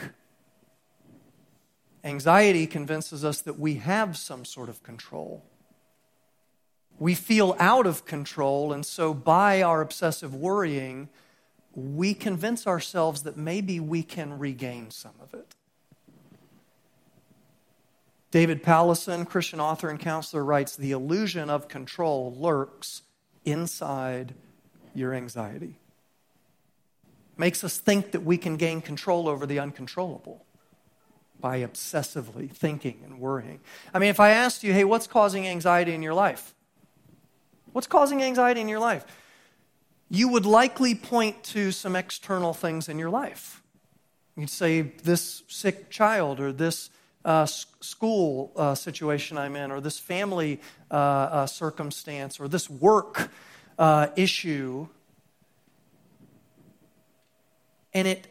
Anxiety 2.04 2.68
convinces 2.68 3.26
us 3.26 3.42
that 3.42 3.58
we 3.58 3.76
have 3.76 4.18
some 4.18 4.46
sort 4.46 4.70
of 4.70 4.84
control. 4.84 5.44
We 7.00 7.16
feel 7.16 7.56
out 7.58 7.88
of 7.88 8.06
control, 8.06 8.74
and 8.74 8.86
so 8.86 9.14
by 9.14 9.62
our 9.62 9.82
obsessive 9.82 10.36
worrying, 10.36 11.08
we 11.80 12.14
convince 12.14 12.68
ourselves 12.68 13.24
that 13.24 13.38
maybe 13.38 13.80
we 13.80 14.04
can 14.04 14.38
regain 14.38 14.92
some 14.92 15.14
of 15.22 15.34
it. 15.34 15.56
David 18.32 18.62
Powlison, 18.62 19.28
Christian 19.28 19.60
author 19.60 19.90
and 19.90 20.00
counselor, 20.00 20.44
writes 20.44 20.76
The 20.76 20.92
illusion 20.92 21.50
of 21.50 21.68
control 21.68 22.34
lurks 22.38 23.02
inside 23.44 24.36
your 24.94 25.14
anxiety. 25.14 25.80
Makes 27.38 27.64
us 27.64 27.78
think 27.78 28.12
that 28.12 28.24
we 28.24 28.38
can 28.38 28.58
gain 28.58 28.82
control 28.82 29.28
over 29.28 29.46
the 29.46 29.60
uncontrollable 29.60 30.46
by 31.40 31.60
obsessively 31.60 32.52
thinking 32.52 33.02
and 33.04 33.20
worrying. 33.20 33.62
I 33.94 34.00
mean, 34.00 34.10
if 34.10 34.20
I 34.20 34.32
asked 34.32 34.64
you, 34.64 34.74
hey, 34.74 34.84
what's 34.84 35.08
causing 35.08 35.48
anxiety 35.48 35.94
in 35.94 36.02
your 36.02 36.14
life? 36.14 36.54
What's 37.72 37.88
causing 37.88 38.22
anxiety 38.22 38.62
in 38.62 38.68
your 38.68 38.80
life? 38.80 39.06
You 40.10 40.28
would 40.30 40.46
likely 40.46 40.96
point 40.96 41.44
to 41.46 41.72
some 41.72 41.96
external 41.96 42.54
things 42.54 42.90
in 42.90 42.98
your 42.98 43.12
life. 43.12 43.62
You'd 44.36 44.50
say, 44.50 44.82
this 44.82 45.44
sick 45.48 45.92
child 45.92 46.40
or 46.40 46.52
this 46.52 46.90
uh, 47.24 47.46
school 47.46 48.52
uh, 48.56 48.74
situation 48.74 49.38
I'm 49.38 49.56
in, 49.56 49.72
or 49.72 49.82
this 49.82 50.00
family 50.00 50.62
uh, 50.90 50.96
uh 50.96 51.46
circumstance, 51.46 52.40
or 52.40 52.48
this 52.48 52.70
work 52.70 53.30
uh, 53.78 54.08
issue. 54.16 54.88
And 57.94 58.08
it 58.08 58.28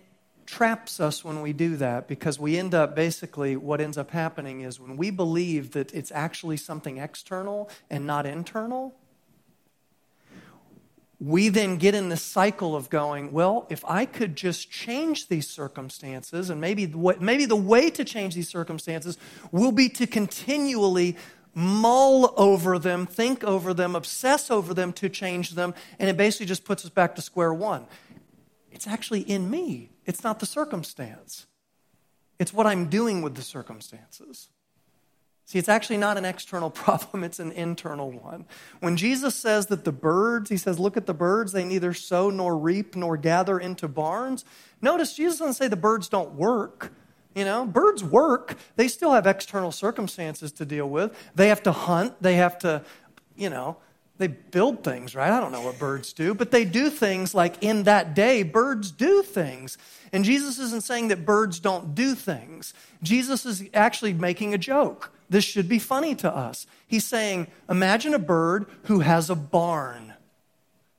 traps 0.46 0.98
us 0.98 1.22
when 1.22 1.42
we 1.42 1.52
do 1.52 1.76
that 1.76 2.08
because 2.08 2.40
we 2.40 2.56
end 2.56 2.74
up 2.74 2.96
basically, 2.96 3.54
what 3.54 3.80
ends 3.80 3.98
up 3.98 4.10
happening 4.10 4.62
is 4.62 4.80
when 4.80 4.96
we 4.96 5.10
believe 5.10 5.72
that 5.72 5.92
it's 5.94 6.10
actually 6.10 6.56
something 6.56 6.96
external 6.96 7.68
and 7.90 8.06
not 8.06 8.24
internal 8.24 8.94
we 11.20 11.48
then 11.48 11.78
get 11.78 11.94
in 11.94 12.08
this 12.08 12.22
cycle 12.22 12.76
of 12.76 12.88
going, 12.90 13.32
well, 13.32 13.66
if 13.68 13.84
I 13.84 14.04
could 14.04 14.36
just 14.36 14.70
change 14.70 15.28
these 15.28 15.48
circumstances, 15.48 16.48
and 16.48 16.60
maybe, 16.60 16.86
maybe 17.18 17.44
the 17.44 17.56
way 17.56 17.90
to 17.90 18.04
change 18.04 18.34
these 18.34 18.48
circumstances 18.48 19.18
will 19.50 19.72
be 19.72 19.88
to 19.90 20.06
continually 20.06 21.16
mull 21.54 22.34
over 22.36 22.78
them, 22.78 23.04
think 23.04 23.42
over 23.42 23.74
them, 23.74 23.96
obsess 23.96 24.48
over 24.48 24.72
them 24.72 24.92
to 24.92 25.08
change 25.08 25.50
them, 25.52 25.74
and 25.98 26.08
it 26.08 26.16
basically 26.16 26.46
just 26.46 26.64
puts 26.64 26.84
us 26.84 26.90
back 26.90 27.16
to 27.16 27.22
square 27.22 27.52
one. 27.52 27.86
It's 28.70 28.86
actually 28.86 29.22
in 29.22 29.50
me, 29.50 29.90
it's 30.06 30.22
not 30.22 30.38
the 30.38 30.46
circumstance, 30.46 31.46
it's 32.38 32.54
what 32.54 32.68
I'm 32.68 32.88
doing 32.88 33.22
with 33.22 33.34
the 33.34 33.42
circumstances. 33.42 34.50
See, 35.48 35.58
it's 35.58 35.70
actually 35.70 35.96
not 35.96 36.18
an 36.18 36.26
external 36.26 36.68
problem, 36.84 37.24
it's 37.24 37.38
an 37.38 37.52
internal 37.52 38.12
one. 38.12 38.44
When 38.80 38.98
Jesus 38.98 39.34
says 39.34 39.68
that 39.68 39.86
the 39.86 39.92
birds, 39.92 40.50
he 40.50 40.58
says, 40.58 40.78
look 40.78 40.98
at 40.98 41.06
the 41.06 41.14
birds, 41.14 41.52
they 41.52 41.64
neither 41.64 41.94
sow 41.94 42.28
nor 42.28 42.56
reap 42.56 42.94
nor 42.94 43.16
gather 43.16 43.58
into 43.58 43.88
barns. 43.88 44.44
Notice 44.82 45.14
Jesus 45.14 45.38
doesn't 45.38 45.54
say 45.54 45.66
the 45.66 45.74
birds 45.74 46.10
don't 46.10 46.34
work. 46.34 46.92
You 47.34 47.46
know, 47.46 47.64
birds 47.64 48.04
work. 48.04 48.58
They 48.76 48.88
still 48.88 49.12
have 49.12 49.26
external 49.26 49.72
circumstances 49.72 50.52
to 50.52 50.66
deal 50.66 50.86
with. 50.86 51.16
They 51.34 51.48
have 51.48 51.62
to 51.62 51.72
hunt. 51.72 52.20
They 52.20 52.34
have 52.34 52.58
to, 52.58 52.84
you 53.34 53.48
know, 53.48 53.78
they 54.18 54.26
build 54.26 54.84
things, 54.84 55.14
right? 55.14 55.30
I 55.30 55.40
don't 55.40 55.52
know 55.52 55.62
what 55.62 55.78
birds 55.78 56.12
do, 56.12 56.34
but 56.34 56.50
they 56.50 56.66
do 56.66 56.90
things 56.90 57.34
like 57.34 57.62
in 57.62 57.84
that 57.84 58.14
day, 58.14 58.42
birds 58.42 58.90
do 58.90 59.22
things. 59.22 59.78
And 60.12 60.24
Jesus 60.24 60.58
isn't 60.58 60.82
saying 60.82 61.08
that 61.08 61.24
birds 61.24 61.58
don't 61.58 61.94
do 61.94 62.14
things. 62.14 62.74
Jesus 63.02 63.46
is 63.46 63.64
actually 63.72 64.12
making 64.12 64.52
a 64.52 64.58
joke. 64.58 65.12
This 65.30 65.44
should 65.44 65.68
be 65.68 65.78
funny 65.78 66.14
to 66.16 66.34
us. 66.34 66.66
He's 66.86 67.06
saying, 67.06 67.48
Imagine 67.68 68.14
a 68.14 68.18
bird 68.18 68.66
who 68.84 69.00
has 69.00 69.28
a 69.28 69.34
barn, 69.34 70.14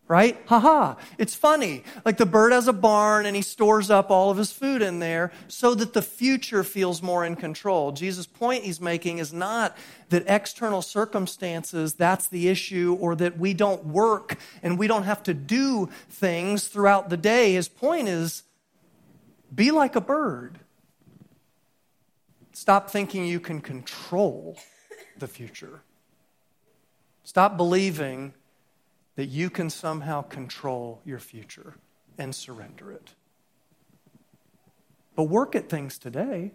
right? 0.07 0.39
Haha, 0.45 0.95
it's 1.17 1.33
funny. 1.33 1.83
Like 2.05 2.17
the 2.17 2.27
bird 2.27 2.51
has 2.51 2.67
a 2.67 2.73
barn 2.73 3.25
and 3.25 3.35
he 3.35 3.41
stores 3.41 3.89
up 3.89 4.11
all 4.11 4.29
of 4.29 4.37
his 4.37 4.51
food 4.51 4.83
in 4.83 4.99
there 4.99 5.31
so 5.47 5.73
that 5.73 5.93
the 5.93 6.01
future 6.01 6.63
feels 6.63 7.01
more 7.01 7.25
in 7.25 7.35
control. 7.35 7.91
Jesus' 7.91 8.27
point 8.27 8.63
he's 8.63 8.79
making 8.79 9.17
is 9.17 9.33
not 9.33 9.75
that 10.09 10.23
external 10.27 10.83
circumstances, 10.83 11.95
that's 11.95 12.27
the 12.27 12.49
issue, 12.49 12.97
or 12.99 13.15
that 13.15 13.39
we 13.39 13.55
don't 13.55 13.85
work 13.85 14.37
and 14.61 14.77
we 14.77 14.87
don't 14.87 15.03
have 15.03 15.23
to 15.23 15.33
do 15.33 15.89
things 16.09 16.67
throughout 16.67 17.09
the 17.09 17.17
day. 17.17 17.53
His 17.53 17.67
point 17.67 18.07
is 18.07 18.43
be 19.53 19.71
like 19.71 19.95
a 19.95 20.01
bird 20.01 20.59
Stop 22.59 22.89
thinking 22.89 23.25
you 23.25 23.39
can 23.39 23.61
control 23.61 24.57
the 25.17 25.27
future. 25.27 25.79
Stop 27.23 27.55
believing 27.55 28.33
that 29.15 29.27
you 29.27 29.49
can 29.49 29.69
somehow 29.69 30.21
control 30.23 30.99
your 31.05 31.19
future 31.19 31.75
and 32.17 32.35
surrender 32.35 32.91
it. 32.91 33.13
But 35.15 35.23
work 35.23 35.55
at 35.55 35.69
things 35.69 35.97
today. 35.97 36.51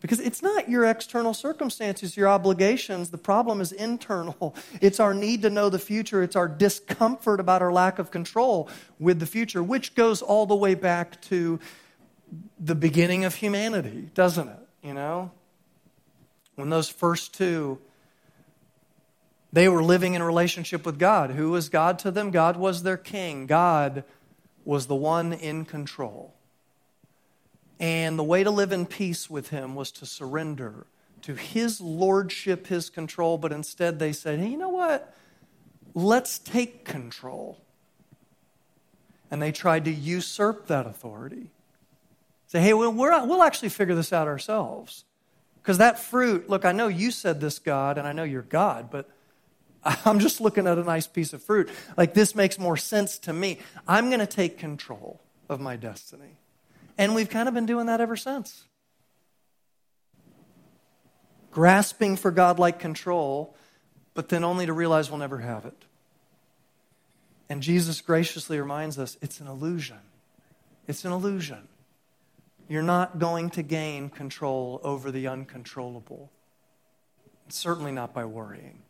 Because 0.00 0.20
it's 0.20 0.44
not 0.44 0.68
your 0.68 0.84
external 0.84 1.34
circumstances, 1.34 2.16
your 2.16 2.28
obligations. 2.28 3.10
The 3.10 3.18
problem 3.18 3.60
is 3.60 3.72
internal. 3.72 4.54
It's 4.80 5.00
our 5.00 5.12
need 5.12 5.42
to 5.42 5.50
know 5.50 5.68
the 5.70 5.80
future. 5.80 6.22
It's 6.22 6.36
our 6.36 6.46
discomfort 6.46 7.40
about 7.40 7.62
our 7.62 7.72
lack 7.72 7.98
of 7.98 8.12
control 8.12 8.70
with 9.00 9.18
the 9.18 9.26
future, 9.26 9.60
which 9.60 9.96
goes 9.96 10.22
all 10.22 10.46
the 10.46 10.54
way 10.54 10.76
back 10.76 11.20
to 11.22 11.58
the 12.60 12.76
beginning 12.76 13.24
of 13.24 13.34
humanity, 13.34 14.10
doesn't 14.14 14.46
it? 14.46 14.65
You 14.86 14.94
know? 14.94 15.32
When 16.54 16.70
those 16.70 16.88
first 16.88 17.34
two, 17.34 17.80
they 19.52 19.68
were 19.68 19.82
living 19.82 20.14
in 20.14 20.22
relationship 20.22 20.86
with 20.86 20.96
God. 20.96 21.30
Who 21.30 21.50
was 21.50 21.68
God 21.68 21.98
to 22.00 22.12
them? 22.12 22.30
God 22.30 22.56
was 22.56 22.84
their 22.84 22.96
king. 22.96 23.46
God 23.46 24.04
was 24.64 24.86
the 24.86 24.94
one 24.94 25.32
in 25.32 25.64
control. 25.64 26.34
And 27.80 28.16
the 28.16 28.22
way 28.22 28.44
to 28.44 28.50
live 28.50 28.70
in 28.70 28.86
peace 28.86 29.28
with 29.28 29.48
him 29.48 29.74
was 29.74 29.90
to 29.92 30.06
surrender 30.06 30.86
to 31.22 31.34
his 31.34 31.80
lordship, 31.80 32.68
his 32.68 32.88
control, 32.88 33.38
but 33.38 33.50
instead 33.50 33.98
they 33.98 34.12
said, 34.12 34.38
hey, 34.38 34.46
you 34.46 34.56
know 34.56 34.68
what? 34.68 35.12
Let's 35.94 36.38
take 36.38 36.84
control. 36.84 37.60
And 39.32 39.42
they 39.42 39.50
tried 39.50 39.84
to 39.86 39.90
usurp 39.90 40.68
that 40.68 40.86
authority. 40.86 41.50
Say, 42.46 42.60
hey, 42.60 42.74
we'll, 42.74 42.92
we'll 42.92 43.42
actually 43.42 43.70
figure 43.70 43.94
this 43.94 44.12
out 44.12 44.28
ourselves. 44.28 45.04
Because 45.62 45.78
that 45.78 45.98
fruit, 45.98 46.48
look, 46.48 46.64
I 46.64 46.72
know 46.72 46.86
you 46.86 47.10
said 47.10 47.40
this, 47.40 47.58
God, 47.58 47.98
and 47.98 48.06
I 48.06 48.12
know 48.12 48.22
you're 48.22 48.42
God, 48.42 48.88
but 48.90 49.10
I'm 50.04 50.20
just 50.20 50.40
looking 50.40 50.66
at 50.66 50.78
a 50.78 50.84
nice 50.84 51.06
piece 51.06 51.32
of 51.32 51.42
fruit. 51.42 51.68
Like, 51.96 52.14
this 52.14 52.34
makes 52.34 52.58
more 52.58 52.76
sense 52.76 53.18
to 53.20 53.32
me. 53.32 53.58
I'm 53.86 54.08
going 54.08 54.20
to 54.20 54.26
take 54.26 54.58
control 54.58 55.20
of 55.48 55.60
my 55.60 55.76
destiny. 55.76 56.38
And 56.98 57.14
we've 57.14 57.28
kind 57.28 57.48
of 57.48 57.54
been 57.54 57.66
doing 57.66 57.86
that 57.86 58.00
ever 58.00 58.16
since. 58.16 58.64
Grasping 61.50 62.16
for 62.16 62.30
God 62.30 62.58
like 62.58 62.78
control, 62.78 63.56
but 64.14 64.28
then 64.28 64.44
only 64.44 64.66
to 64.66 64.72
realize 64.72 65.10
we'll 65.10 65.18
never 65.18 65.38
have 65.38 65.64
it. 65.64 65.84
And 67.48 67.62
Jesus 67.62 68.00
graciously 68.00 68.58
reminds 68.58 68.98
us 68.98 69.16
it's 69.20 69.40
an 69.40 69.46
illusion. 69.46 69.98
It's 70.86 71.04
an 71.04 71.12
illusion. 71.12 71.68
You're 72.68 72.82
not 72.82 73.18
going 73.18 73.50
to 73.50 73.62
gain 73.62 74.10
control 74.10 74.80
over 74.82 75.10
the 75.10 75.28
uncontrollable, 75.28 76.32
certainly 77.48 77.92
not 77.92 78.12
by 78.12 78.24
worrying 78.24 78.82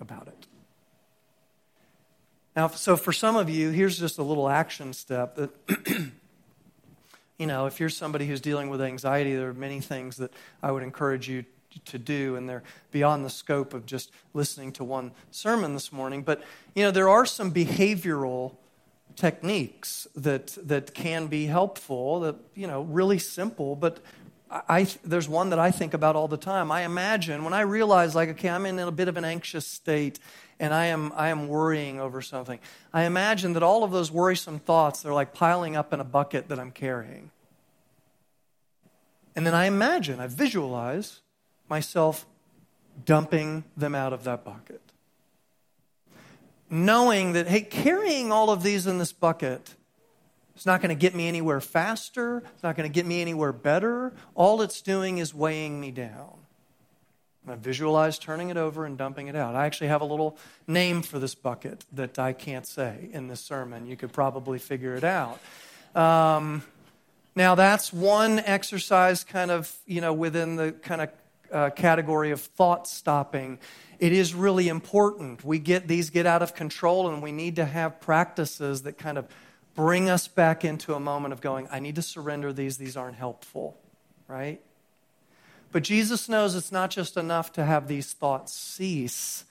about 0.00 0.28
it. 0.28 0.46
Now, 2.54 2.68
so 2.68 2.96
for 2.96 3.12
some 3.12 3.36
of 3.36 3.48
you, 3.48 3.70
here's 3.70 3.98
just 3.98 4.18
a 4.18 4.22
little 4.22 4.48
action 4.48 4.92
step 4.92 5.36
that, 5.36 5.50
you 7.38 7.46
know, 7.46 7.64
if 7.64 7.80
you're 7.80 7.88
somebody 7.88 8.26
who's 8.26 8.42
dealing 8.42 8.68
with 8.68 8.82
anxiety, 8.82 9.34
there 9.34 9.48
are 9.48 9.54
many 9.54 9.80
things 9.80 10.18
that 10.18 10.32
I 10.62 10.70
would 10.70 10.82
encourage 10.82 11.28
you 11.28 11.46
to 11.86 11.98
do, 11.98 12.36
and 12.36 12.46
they're 12.46 12.62
beyond 12.90 13.24
the 13.24 13.30
scope 13.30 13.72
of 13.72 13.86
just 13.86 14.10
listening 14.34 14.72
to 14.72 14.84
one 14.84 15.12
sermon 15.30 15.72
this 15.72 15.90
morning. 15.90 16.22
But, 16.22 16.42
you 16.74 16.84
know, 16.84 16.90
there 16.90 17.08
are 17.08 17.24
some 17.24 17.50
behavioral 17.50 18.56
techniques 19.16 20.06
that, 20.16 20.56
that 20.62 20.94
can 20.94 21.26
be 21.26 21.46
helpful, 21.46 22.20
that, 22.20 22.36
you 22.54 22.66
know, 22.66 22.82
really 22.82 23.18
simple, 23.18 23.76
but 23.76 24.00
I, 24.50 24.86
there's 25.02 25.28
one 25.28 25.50
that 25.50 25.58
I 25.58 25.70
think 25.70 25.94
about 25.94 26.14
all 26.14 26.28
the 26.28 26.36
time. 26.36 26.70
I 26.70 26.82
imagine 26.82 27.42
when 27.42 27.54
I 27.54 27.62
realize, 27.62 28.14
like, 28.14 28.28
okay, 28.30 28.50
I'm 28.50 28.66
in 28.66 28.78
a 28.78 28.90
bit 28.90 29.08
of 29.08 29.16
an 29.16 29.24
anxious 29.24 29.66
state 29.66 30.18
and 30.60 30.74
I 30.74 30.86
am, 30.86 31.12
I 31.16 31.28
am 31.28 31.48
worrying 31.48 31.98
over 31.98 32.20
something, 32.20 32.58
I 32.92 33.04
imagine 33.04 33.54
that 33.54 33.62
all 33.62 33.82
of 33.82 33.90
those 33.90 34.10
worrisome 34.10 34.58
thoughts, 34.58 35.02
they're 35.02 35.14
like 35.14 35.32
piling 35.32 35.74
up 35.74 35.92
in 35.92 36.00
a 36.00 36.04
bucket 36.04 36.48
that 36.48 36.58
I'm 36.58 36.70
carrying. 36.70 37.30
And 39.34 39.46
then 39.46 39.54
I 39.54 39.64
imagine, 39.64 40.20
I 40.20 40.26
visualize 40.26 41.20
myself 41.68 42.26
dumping 43.06 43.64
them 43.74 43.94
out 43.94 44.12
of 44.12 44.24
that 44.24 44.44
bucket. 44.44 44.91
Knowing 46.72 47.34
that, 47.34 47.46
hey, 47.46 47.60
carrying 47.60 48.32
all 48.32 48.50
of 48.50 48.64
these 48.64 48.88
in 48.88 48.98
this 48.98 49.12
bucket 49.12 49.76
it's 50.54 50.66
not 50.66 50.80
going 50.80 50.96
to 50.96 51.00
get 51.00 51.14
me 51.14 51.28
anywhere 51.28 51.60
faster. 51.60 52.42
It's 52.54 52.62
not 52.62 52.76
going 52.76 52.88
to 52.88 52.94
get 52.94 53.06
me 53.06 53.20
anywhere 53.20 53.52
better. 53.52 54.12
All 54.34 54.62
it's 54.62 54.80
doing 54.82 55.18
is 55.18 55.34
weighing 55.34 55.80
me 55.80 55.90
down. 55.90 56.38
I 57.48 57.56
visualize 57.56 58.18
turning 58.18 58.50
it 58.50 58.56
over 58.56 58.84
and 58.84 58.96
dumping 58.96 59.26
it 59.26 59.34
out. 59.34 59.56
I 59.56 59.66
actually 59.66 59.88
have 59.88 60.02
a 60.02 60.04
little 60.04 60.38
name 60.68 61.02
for 61.02 61.18
this 61.18 61.34
bucket 61.34 61.84
that 61.92 62.18
I 62.18 62.32
can't 62.32 62.66
say 62.66 63.08
in 63.12 63.26
this 63.26 63.40
sermon. 63.40 63.86
You 63.86 63.96
could 63.96 64.12
probably 64.12 64.60
figure 64.60 64.94
it 64.94 65.02
out. 65.02 65.40
Um, 65.96 66.62
now, 67.34 67.56
that's 67.56 67.92
one 67.92 68.38
exercise 68.38 69.24
kind 69.24 69.50
of, 69.50 69.74
you 69.86 70.00
know, 70.00 70.12
within 70.12 70.54
the 70.56 70.70
kind 70.70 71.00
of 71.00 71.08
uh, 71.52 71.70
category 71.70 72.30
of 72.30 72.40
thought 72.40 72.88
stopping. 72.88 73.58
It 73.98 74.12
is 74.12 74.34
really 74.34 74.68
important. 74.68 75.44
We 75.44 75.58
get 75.58 75.86
these 75.86 76.10
get 76.10 76.26
out 76.26 76.42
of 76.42 76.54
control, 76.54 77.08
and 77.08 77.22
we 77.22 77.32
need 77.32 77.56
to 77.56 77.64
have 77.64 78.00
practices 78.00 78.82
that 78.82 78.98
kind 78.98 79.18
of 79.18 79.28
bring 79.74 80.10
us 80.10 80.28
back 80.28 80.64
into 80.64 80.94
a 80.94 81.00
moment 81.00 81.32
of 81.32 81.40
going, 81.40 81.68
I 81.70 81.78
need 81.78 81.94
to 81.96 82.02
surrender 82.02 82.52
these, 82.52 82.76
these 82.76 82.96
aren't 82.96 83.16
helpful, 83.16 83.78
right? 84.28 84.60
But 85.70 85.82
Jesus 85.82 86.28
knows 86.28 86.54
it's 86.54 86.70
not 86.72 86.90
just 86.90 87.16
enough 87.16 87.52
to 87.54 87.64
have 87.64 87.88
these 87.88 88.12
thoughts 88.12 88.52
cease. 88.52 89.44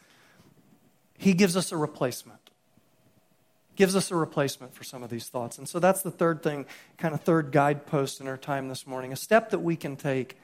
He 1.18 1.34
gives 1.34 1.58
us 1.58 1.72
a 1.72 1.78
replacement. 1.78 2.38
Gives 3.76 3.96
us 3.96 4.12
a 4.12 4.16
replacement 4.16 4.76
for 4.76 4.84
some 4.84 5.02
of 5.02 5.10
these 5.10 5.30
thoughts. 5.30 5.58
And 5.58 5.68
so 5.68 5.80
that's 5.80 6.04
the 6.04 6.12
third 6.12 6.44
thing, 6.44 6.68
kind 6.98 7.16
of 7.16 7.22
third 7.22 7.52
guidepost 7.52 8.22
in 8.22 8.28
our 8.28 8.38
time 8.38 8.68
this 8.68 8.86
morning. 8.86 9.12
A 9.12 9.16
step 9.16 9.50
that 9.50 9.60
we 9.60 9.76
can 9.76 9.96
take, 9.96 10.38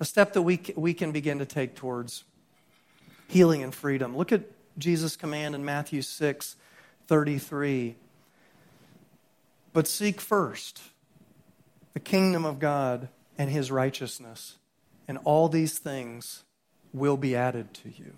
a 0.00 0.04
step 0.04 0.32
that 0.34 0.42
we, 0.42 0.60
we 0.76 0.94
can 0.94 1.12
begin 1.12 1.38
to 1.38 1.46
take 1.46 1.74
towards 1.74 2.24
healing 3.28 3.62
and 3.62 3.74
freedom. 3.74 4.16
Look 4.16 4.32
at 4.32 4.42
Jesus' 4.78 5.16
command 5.16 5.54
in 5.54 5.64
Matthew 5.64 6.02
6 6.02 6.56
33. 7.06 7.96
But 9.72 9.86
seek 9.86 10.20
first 10.20 10.82
the 11.94 12.00
kingdom 12.00 12.44
of 12.44 12.58
God 12.58 13.08
and 13.38 13.50
his 13.50 13.70
righteousness, 13.70 14.56
and 15.06 15.18
all 15.24 15.48
these 15.48 15.78
things 15.78 16.42
will 16.92 17.16
be 17.16 17.34
added 17.34 17.72
to 17.74 17.88
you. 17.88 18.12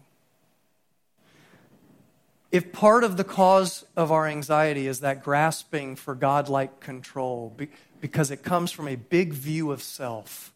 If 2.51 2.73
part 2.73 3.05
of 3.05 3.17
the 3.17 3.25
cause 3.25 3.85
of 3.97 4.11
our 4.11 4.27
anxiety 4.27 4.89
is 4.89 5.01
that 5.01 5.23
grasping 5.23 5.95
for 5.95 6.15
godlike 6.15 6.81
control, 6.81 7.57
because 8.01 8.31
it 8.31 8.43
comes 8.43 8.73
from 8.73 8.89
a 8.89 8.97
big 8.97 9.33
view 9.33 9.71
of 9.71 9.83
self, 9.83 10.53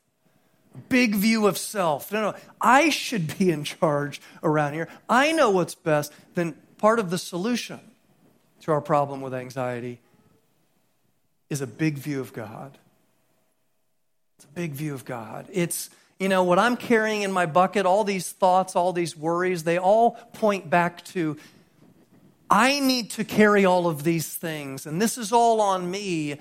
big 0.89 1.15
view 1.15 1.47
of 1.47 1.57
self. 1.59 2.13
No, 2.13 2.21
no, 2.21 2.35
I 2.61 2.91
should 2.91 3.39
be 3.39 3.51
in 3.51 3.65
charge 3.65 4.21
around 4.43 4.75
here. 4.75 4.89
I 5.09 5.33
know 5.33 5.51
what's 5.51 5.75
best. 5.75 6.13
Then 6.35 6.55
part 6.79 6.99
of 6.99 7.11
the 7.11 7.19
solution 7.19 7.81
to 8.63 8.73
our 8.73 8.81
problem 8.81 9.21
with 9.21 9.35
anxiety 9.35 10.01
is 11.51 11.61
a 11.61 11.67
big 11.67 11.99
view 11.99 12.21
of 12.21 12.33
God. 12.33 12.77
It's 14.39 14.45
a 14.45 14.49
big 14.49 14.73
view 14.73 14.95
of 14.95 15.05
God. 15.05 15.47
It's, 15.53 15.91
you 16.19 16.29
know, 16.29 16.43
what 16.43 16.59
I'm 16.59 16.77
carrying 16.77 17.23
in 17.23 17.31
my 17.31 17.47
bucket, 17.47 17.87
all 17.87 18.05
these 18.05 18.33
thoughts, 18.33 18.75
all 18.75 18.93
these 18.93 19.17
worries, 19.17 19.65
they 19.65 19.79
all 19.79 20.13
point 20.33 20.69
back 20.69 21.05
to 21.07 21.37
I 22.51 22.81
need 22.81 23.11
to 23.13 23.25
carry 23.25 23.65
all 23.65 23.87
of 23.87 24.05
these 24.05 24.29
things, 24.29 24.87
and 24.87 25.01
this 25.01 25.19
is 25.19 25.33
all 25.33 25.61
on 25.61 25.91
me. 25.91 26.39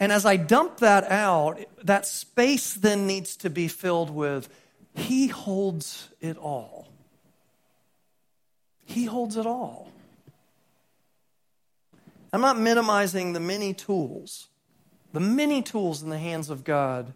And 0.00 0.10
as 0.10 0.26
I 0.26 0.36
dump 0.36 0.78
that 0.78 1.04
out, 1.10 1.60
that 1.82 2.06
space 2.06 2.74
then 2.74 3.06
needs 3.06 3.36
to 3.36 3.50
be 3.50 3.68
filled 3.68 4.10
with 4.10 4.48
He 4.94 5.28
holds 5.28 6.08
it 6.20 6.36
all. 6.36 6.88
He 8.84 9.04
holds 9.04 9.36
it 9.36 9.46
all. 9.46 9.90
I'm 12.32 12.40
not 12.40 12.58
minimizing 12.58 13.32
the 13.32 13.40
many 13.40 13.72
tools, 13.72 14.48
the 15.12 15.20
many 15.20 15.62
tools 15.62 16.02
in 16.02 16.10
the 16.10 16.18
hands 16.18 16.50
of 16.50 16.64
God 16.64 17.14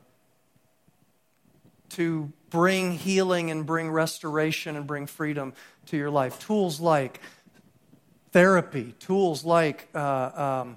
to 1.90 2.32
bring 2.50 2.92
healing 2.92 3.50
and 3.50 3.66
bring 3.66 3.90
restoration 3.90 4.76
and 4.76 4.86
bring 4.86 5.06
freedom 5.06 5.52
to 5.86 5.96
your 5.96 6.10
life. 6.10 6.38
Tools 6.38 6.80
like 6.80 7.20
therapy, 8.30 8.94
tools 9.00 9.44
like 9.44 9.88
uh, 9.94 10.62
um, 10.62 10.76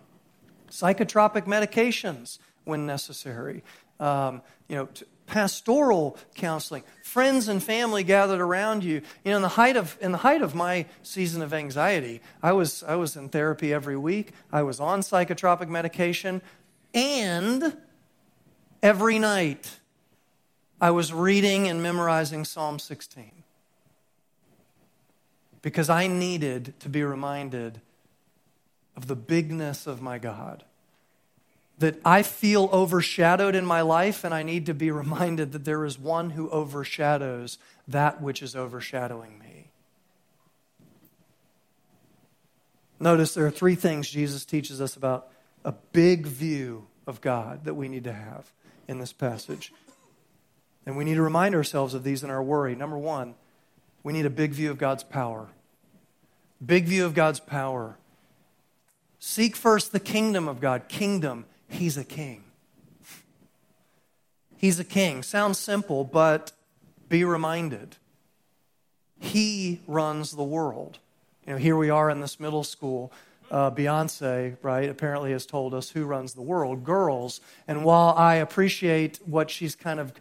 psychotropic 0.71 1.45
medications 1.45 2.39
when 2.63 2.85
necessary, 2.85 3.63
um, 3.99 4.41
you 4.67 4.75
know, 4.75 4.89
pastoral 5.27 6.17
counseling, 6.35 6.83
friends 7.03 7.47
and 7.47 7.63
family 7.63 8.03
gathered 8.03 8.41
around 8.41 8.83
you. 8.83 9.01
You 9.23 9.31
know, 9.31 9.37
in 9.37 9.41
the 9.41 9.49
height 9.49 9.77
of 9.77 9.97
in 10.01 10.11
the 10.11 10.19
height 10.19 10.41
of 10.41 10.55
my 10.55 10.85
season 11.03 11.41
of 11.41 11.53
anxiety, 11.53 12.21
I 12.41 12.51
was 12.53 12.83
I 12.83 12.95
was 12.95 13.15
in 13.15 13.29
therapy 13.29 13.73
every 13.73 13.97
week. 13.97 14.33
I 14.51 14.63
was 14.63 14.79
on 14.79 15.01
psychotropic 15.01 15.69
medication, 15.69 16.41
and 16.93 17.77
every 18.81 19.19
night 19.19 19.79
I 20.79 20.91
was 20.91 21.13
reading 21.13 21.67
and 21.67 21.81
memorizing 21.83 22.43
Psalm 22.43 22.79
16 22.79 23.43
because 25.61 25.89
I 25.89 26.07
needed 26.07 26.73
to 26.79 26.89
be 26.89 27.03
reminded 27.03 27.81
of 28.95 29.07
the 29.07 29.15
bigness 29.15 29.87
of 29.87 30.01
my 30.01 30.17
God 30.17 30.63
that 31.81 31.99
I 32.05 32.21
feel 32.21 32.69
overshadowed 32.71 33.55
in 33.55 33.65
my 33.65 33.81
life, 33.81 34.23
and 34.23 34.33
I 34.33 34.43
need 34.43 34.67
to 34.67 34.73
be 34.73 34.91
reminded 34.91 35.51
that 35.51 35.65
there 35.65 35.83
is 35.83 35.97
one 35.97 36.29
who 36.29 36.47
overshadows 36.51 37.57
that 37.87 38.21
which 38.21 38.43
is 38.43 38.55
overshadowing 38.55 39.39
me. 39.39 39.71
Notice 42.99 43.33
there 43.33 43.47
are 43.47 43.51
three 43.51 43.73
things 43.73 44.07
Jesus 44.07 44.45
teaches 44.45 44.79
us 44.79 44.95
about 44.95 45.29
a 45.65 45.71
big 45.91 46.27
view 46.27 46.85
of 47.07 47.19
God 47.19 47.65
that 47.65 47.73
we 47.73 47.87
need 47.87 48.03
to 48.03 48.13
have 48.13 48.51
in 48.87 48.99
this 48.99 49.11
passage. 49.11 49.73
And 50.85 50.95
we 50.95 51.03
need 51.03 51.15
to 51.15 51.23
remind 51.23 51.55
ourselves 51.55 51.95
of 51.95 52.03
these 52.03 52.23
in 52.23 52.29
our 52.29 52.43
worry. 52.43 52.75
Number 52.75 52.97
one, 52.97 53.33
we 54.03 54.13
need 54.13 54.27
a 54.27 54.31
big 54.31 54.51
view 54.51 54.69
of 54.69 54.77
God's 54.77 55.03
power. 55.03 55.47
Big 56.63 56.85
view 56.85 57.05
of 57.05 57.15
God's 57.15 57.39
power. 57.39 57.97
Seek 59.23 59.55
first 59.55 59.91
the 59.91 59.99
kingdom 59.99 60.47
of 60.49 60.59
God. 60.59 60.89
Kingdom 60.89 61.45
He's 61.71 61.95
a 61.95 62.03
king. 62.03 62.43
He's 64.57 64.79
a 64.79 64.83
king. 64.83 65.23
Sounds 65.23 65.57
simple, 65.57 66.03
but 66.03 66.51
be 67.07 67.23
reminded. 67.23 67.95
He 69.17 69.79
runs 69.87 70.31
the 70.31 70.43
world. 70.43 70.99
You 71.47 71.53
know, 71.53 71.59
here 71.59 71.77
we 71.77 71.89
are 71.89 72.09
in 72.09 72.19
this 72.19 72.39
middle 72.39 72.63
school. 72.63 73.11
Uh, 73.49 73.71
Beyonce, 73.71 74.57
right, 74.61 74.89
apparently 74.89 75.31
has 75.31 75.45
told 75.45 75.73
us 75.73 75.89
who 75.89 76.05
runs 76.05 76.33
the 76.33 76.41
world 76.41 76.83
girls. 76.83 77.41
And 77.67 77.85
while 77.85 78.13
I 78.17 78.35
appreciate 78.35 79.19
what 79.25 79.49
she's 79.49 79.75
kind 79.75 79.99
of, 79.99 80.13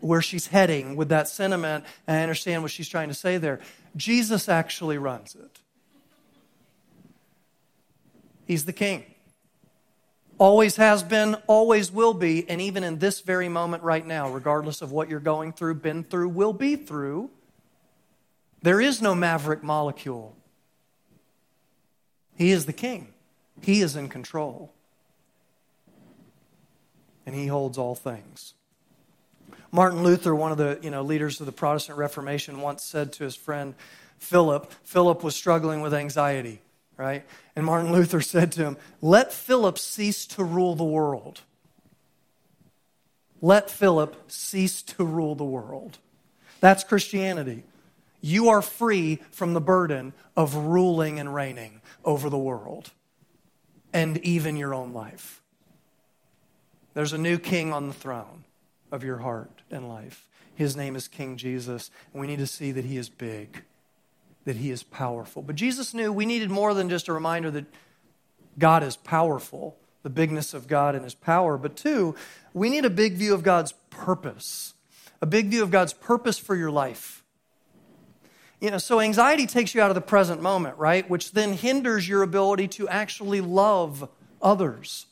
where 0.00 0.22
she's 0.22 0.48
heading 0.48 0.94
with 0.94 1.08
that 1.08 1.26
sentiment, 1.26 1.84
I 2.06 2.18
understand 2.18 2.62
what 2.62 2.70
she's 2.70 2.88
trying 2.88 3.08
to 3.08 3.14
say 3.14 3.38
there, 3.38 3.60
Jesus 3.96 4.48
actually 4.48 4.98
runs 4.98 5.34
it. 5.34 5.60
He's 8.48 8.64
the 8.64 8.72
king 8.72 9.04
always 10.38 10.76
has 10.76 11.02
been, 11.02 11.34
always 11.46 11.90
will 11.90 12.14
be, 12.14 12.48
and 12.48 12.60
even 12.60 12.84
in 12.84 12.98
this 12.98 13.20
very 13.20 13.48
moment 13.48 13.82
right 13.82 14.06
now, 14.06 14.30
regardless 14.30 14.80
of 14.80 14.92
what 14.92 15.08
you're 15.10 15.20
going 15.20 15.52
through, 15.52 15.74
been 15.74 16.04
through, 16.04 16.28
will 16.28 16.52
be 16.52 16.76
through, 16.76 17.30
there 18.62 18.80
is 18.80 19.02
no 19.02 19.14
maverick 19.14 19.62
molecule. 19.62 20.36
He 22.36 22.50
is 22.50 22.66
the 22.66 22.72
king, 22.72 23.08
He 23.62 23.80
is 23.80 23.96
in 23.96 24.08
control, 24.08 24.72
and 27.26 27.34
He 27.34 27.48
holds 27.48 27.76
all 27.76 27.94
things. 27.94 28.54
Martin 29.70 30.02
Luther, 30.02 30.34
one 30.34 30.50
of 30.50 30.56
the 30.56 30.78
you 30.82 30.90
know, 30.90 31.02
leaders 31.02 31.40
of 31.40 31.46
the 31.46 31.52
Protestant 31.52 31.98
Reformation, 31.98 32.60
once 32.60 32.82
said 32.82 33.12
to 33.14 33.24
his 33.24 33.36
friend 33.36 33.74
Philip, 34.18 34.72
Philip 34.84 35.22
was 35.22 35.36
struggling 35.36 35.80
with 35.80 35.92
anxiety, 35.92 36.62
right? 36.98 37.24
And 37.56 37.64
Martin 37.64 37.92
Luther 37.92 38.20
said 38.20 38.52
to 38.52 38.64
him, 38.64 38.76
Let 39.00 39.32
Philip 39.32 39.78
cease 39.78 40.26
to 40.26 40.44
rule 40.44 40.74
the 40.74 40.84
world. 40.84 41.40
Let 43.40 43.70
Philip 43.70 44.30
cease 44.30 44.82
to 44.82 45.04
rule 45.04 45.34
the 45.34 45.44
world. 45.44 45.98
That's 46.60 46.84
Christianity. 46.84 47.62
You 48.20 48.48
are 48.48 48.60
free 48.60 49.20
from 49.30 49.54
the 49.54 49.60
burden 49.60 50.12
of 50.36 50.54
ruling 50.56 51.20
and 51.20 51.32
reigning 51.32 51.80
over 52.04 52.28
the 52.28 52.36
world 52.36 52.90
and 53.92 54.18
even 54.18 54.56
your 54.56 54.74
own 54.74 54.92
life. 54.92 55.40
There's 56.94 57.12
a 57.12 57.18
new 57.18 57.38
king 57.38 57.72
on 57.72 57.86
the 57.86 57.94
throne 57.94 58.44
of 58.90 59.04
your 59.04 59.18
heart 59.18 59.62
and 59.70 59.88
life. 59.88 60.26
His 60.54 60.76
name 60.76 60.96
is 60.96 61.06
King 61.06 61.36
Jesus, 61.36 61.92
and 62.12 62.20
we 62.20 62.26
need 62.26 62.40
to 62.40 62.46
see 62.46 62.72
that 62.72 62.84
he 62.84 62.96
is 62.96 63.08
big, 63.08 63.62
that 64.48 64.56
he 64.56 64.70
is 64.70 64.82
powerful. 64.82 65.42
But 65.42 65.56
Jesus 65.56 65.92
knew 65.92 66.10
we 66.10 66.24
needed 66.24 66.50
more 66.50 66.72
than 66.72 66.88
just 66.88 67.06
a 67.08 67.12
reminder 67.12 67.50
that 67.50 67.66
God 68.58 68.82
is 68.82 68.96
powerful, 68.96 69.76
the 70.02 70.08
bigness 70.08 70.54
of 70.54 70.66
God 70.66 70.94
and 70.94 71.04
his 71.04 71.14
power, 71.14 71.58
but 71.58 71.76
two, 71.76 72.14
we 72.54 72.70
need 72.70 72.86
a 72.86 72.90
big 72.90 73.16
view 73.16 73.34
of 73.34 73.42
God's 73.42 73.74
purpose, 73.90 74.72
a 75.20 75.26
big 75.26 75.48
view 75.48 75.62
of 75.62 75.70
God's 75.70 75.92
purpose 75.92 76.38
for 76.38 76.56
your 76.56 76.70
life. 76.70 77.22
You 78.58 78.70
know, 78.70 78.78
so 78.78 79.00
anxiety 79.00 79.46
takes 79.46 79.74
you 79.74 79.82
out 79.82 79.90
of 79.90 79.94
the 79.94 80.00
present 80.00 80.40
moment, 80.40 80.78
right? 80.78 81.08
Which 81.10 81.32
then 81.32 81.52
hinders 81.52 82.08
your 82.08 82.22
ability 82.22 82.68
to 82.68 82.88
actually 82.88 83.42
love 83.42 84.08
others. 84.40 85.04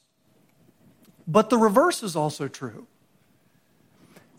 But 1.29 1.51
the 1.51 1.59
reverse 1.59 2.03
is 2.03 2.17
also 2.17 2.49
true 2.49 2.87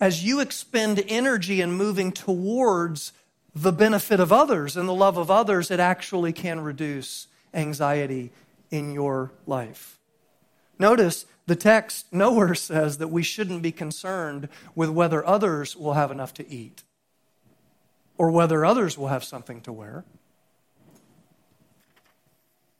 as 0.02 0.26
you 0.26 0.40
expend 0.40 1.04
energy 1.08 1.62
in 1.62 1.74
moving 1.74 2.12
towards 2.12 3.14
the 3.62 3.72
benefit 3.72 4.20
of 4.20 4.32
others 4.32 4.78
and 4.78 4.88
the 4.88 4.94
love 4.94 5.18
of 5.18 5.32
others, 5.32 5.72
it 5.72 5.80
actually 5.80 6.34
can 6.34 6.60
reduce 6.60 7.28
anxiety 7.54 8.32
in 8.70 8.92
your 8.92 9.32
life. 9.46 10.00
Notice 10.78 11.26
the 11.48 11.56
text 11.56 12.12
nowhere 12.12 12.56
says 12.70 12.98
that 13.00 13.08
we 13.08 13.24
shouldn't 13.24 13.62
be 13.62 13.72
concerned 13.72 14.50
with 14.76 14.90
whether 14.90 15.26
others 15.26 15.76
will 15.76 15.94
have 15.94 16.12
enough 16.12 16.34
to 16.36 16.50
eat 16.50 16.84
or 18.18 18.32
whether 18.32 18.66
others 18.66 18.98
will 18.98 19.08
have 19.08 19.24
something 19.24 19.62
to 19.62 19.72
wear. 19.72 20.04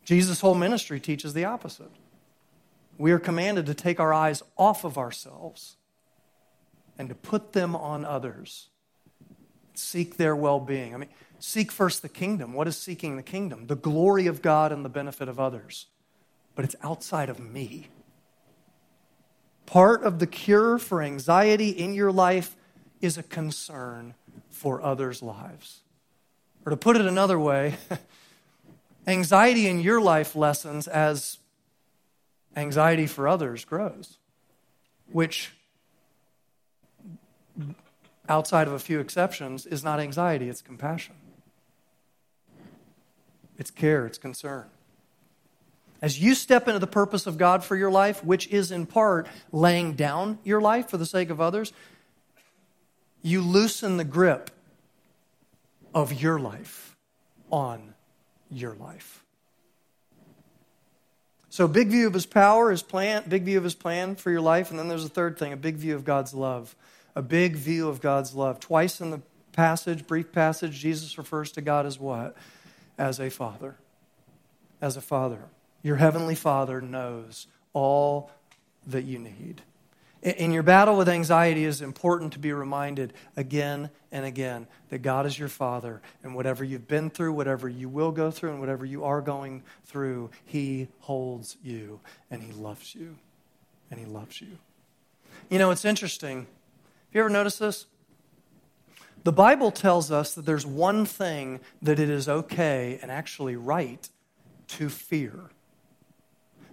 Jesus' 0.04 0.42
whole 0.42 0.56
ministry 0.56 1.00
teaches 1.00 1.34
the 1.34 1.46
opposite. 1.46 1.92
We 2.98 3.12
are 3.12 3.20
commanded 3.20 3.66
to 3.68 3.74
take 3.74 4.00
our 4.00 4.14
eyes 4.14 4.42
off 4.58 4.84
of 4.84 4.98
ourselves 4.98 5.76
and 6.98 7.10
to 7.10 7.16
put 7.16 7.54
them 7.54 7.76
on 7.76 8.06
others. 8.06 8.70
Seek 9.78 10.18
their 10.18 10.36
well 10.36 10.60
being. 10.60 10.94
I 10.94 10.98
mean, 10.98 11.10
seek 11.40 11.72
first 11.72 12.02
the 12.02 12.10
kingdom. 12.10 12.54
What 12.54 12.68
is 12.68 12.78
seeking 12.78 13.16
the 13.16 13.24
kingdom? 13.24 13.68
The 13.68 13.76
glory 13.76 14.26
of 14.28 14.42
God 14.42 14.72
and 14.72 14.84
the 14.84 14.90
benefit 14.90 15.30
of 15.30 15.40
others. 15.40 15.86
But 16.56 16.66
it's 16.66 16.76
outside 16.82 17.30
of 17.30 17.40
me. 17.40 17.88
Part 19.68 20.04
of 20.04 20.18
the 20.20 20.26
cure 20.26 20.80
for 20.80 21.04
anxiety 21.04 21.70
in 21.70 21.94
your 21.94 22.12
life 22.12 22.56
is 23.02 23.18
a 23.18 23.24
concern 23.24 24.16
for 24.50 24.82
others' 24.82 25.22
lives. 25.22 25.82
Or 26.66 26.72
to 26.72 26.78
put 26.78 26.96
it 26.96 27.06
another 27.06 27.38
way, 27.38 27.76
anxiety 29.08 29.68
in 29.68 29.80
your 29.80 30.02
life 30.02 30.36
lessens 30.36 30.88
as 30.88 31.38
anxiety 32.56 33.06
for 33.06 33.28
others 33.28 33.64
grows, 33.64 34.18
which 35.12 35.52
outside 38.30 38.68
of 38.68 38.74
a 38.74 38.80
few 38.80 39.00
exceptions, 39.00 39.66
is 39.66 39.84
not 39.84 40.00
anxiety, 40.00 40.50
it's 40.50 40.62
compassion. 40.62 41.16
It's 43.58 43.72
care, 43.72 44.06
it's 44.06 44.18
concern. 44.18 44.66
As 46.02 46.20
you 46.20 46.36
step 46.36 46.68
into 46.68 46.80
the 46.80 46.88
purpose 46.88 47.26
of 47.26 47.38
God 47.38 47.64
for 47.64 47.76
your 47.76 47.90
life, 47.90 48.24
which 48.24 48.48
is 48.48 48.72
in 48.72 48.86
part 48.86 49.28
laying 49.52 49.94
down 49.94 50.38
your 50.44 50.62
life 50.62 50.90
for 50.90 50.98
the 50.98 51.06
sake 51.06 51.30
of 51.30 51.42
others, 51.42 51.74
you 53.24 53.42
loosen 53.42 53.98
the 53.98 54.04
grip 54.04 54.52
of 55.94 56.22
your 56.22 56.40
life 56.40 56.96
on 57.52 57.96
your 58.52 58.76
life. 58.76 59.24
So, 61.50 61.68
big 61.68 61.88
view 61.88 62.06
of 62.06 62.14
his 62.14 62.28
power, 62.28 62.70
his 62.70 62.84
plan, 62.84 63.24
big 63.28 63.44
view 63.44 63.58
of 63.58 63.64
his 63.64 63.74
plan 63.74 64.16
for 64.16 64.30
your 64.30 64.42
life, 64.42 64.70
and 64.70 64.78
then 64.78 64.90
there's 64.90 65.06
a 65.06 65.10
third 65.10 65.40
thing, 65.40 65.54
a 65.54 65.58
big 65.58 65.78
view 65.78 65.96
of 65.96 66.06
God's 66.06 66.36
love 66.36 66.76
a 67.18 67.22
big 67.24 67.56
view 67.56 67.90
of 67.90 68.00
God's 68.00 68.36
love. 68.36 68.60
Twice 68.60 69.02
in 69.02 69.10
the 69.10 69.22
passage, 69.52 70.06
brief 70.06 70.32
passage, 70.32 70.78
Jesus 70.80 71.18
refers 71.18 71.52
to 71.54 71.62
God 71.62 71.88
as 71.88 72.00
what? 72.00 72.38
As 72.96 73.20
a 73.20 73.32
father. 73.32 73.76
As 74.82 74.98
a 74.98 75.02
father. 75.02 75.40
Your 75.82 75.96
heavenly 75.96 76.36
father 76.36 76.80
knows 76.80 77.48
all 77.74 78.30
that 78.86 79.06
you 79.06 79.18
need. 79.18 79.64
In 80.22 80.52
your 80.52 80.62
battle 80.62 80.96
with 80.96 81.10
anxiety, 81.10 81.64
it 81.64 81.70
is 81.70 81.82
important 81.82 82.34
to 82.34 82.40
be 82.40 82.54
reminded 82.54 83.14
again 83.36 83.90
and 84.12 84.24
again 84.24 84.68
that 84.90 85.00
God 85.00 85.26
is 85.26 85.38
your 85.38 85.48
Father, 85.48 86.02
and 86.24 86.36
whatever 86.36 86.64
you've 86.64 86.88
been 86.88 87.10
through, 87.10 87.34
whatever 87.34 87.70
you 87.70 87.88
will 87.88 88.12
go 88.12 88.32
through, 88.32 88.52
and 88.52 88.60
whatever 88.60 88.84
you 88.84 89.04
are 89.04 89.22
going 89.22 89.64
through, 89.86 90.32
He 90.46 90.88
holds 91.02 91.56
you, 91.64 92.00
and 92.32 92.42
He 92.42 92.52
loves 92.52 92.96
you, 92.96 93.16
and 93.92 94.00
He 94.00 94.08
loves 94.08 94.42
you. 94.42 94.58
You 95.50 95.60
know, 95.60 95.70
it's 95.70 95.86
interesting 95.86 96.48
you 97.18 97.24
ever 97.24 97.30
notice 97.30 97.58
this? 97.58 97.86
The 99.24 99.34
Bible 99.34 99.72
tells 99.72 100.12
us 100.12 100.34
that 100.36 100.46
there's 100.46 100.66
one 100.66 101.06
thing 101.06 101.60
that 101.82 102.00
it 102.00 102.10
is 102.10 102.30
okay 102.30 103.00
and 103.02 103.12
actually 103.12 103.56
right 103.56 104.08
to 104.68 104.88
fear. 104.90 105.50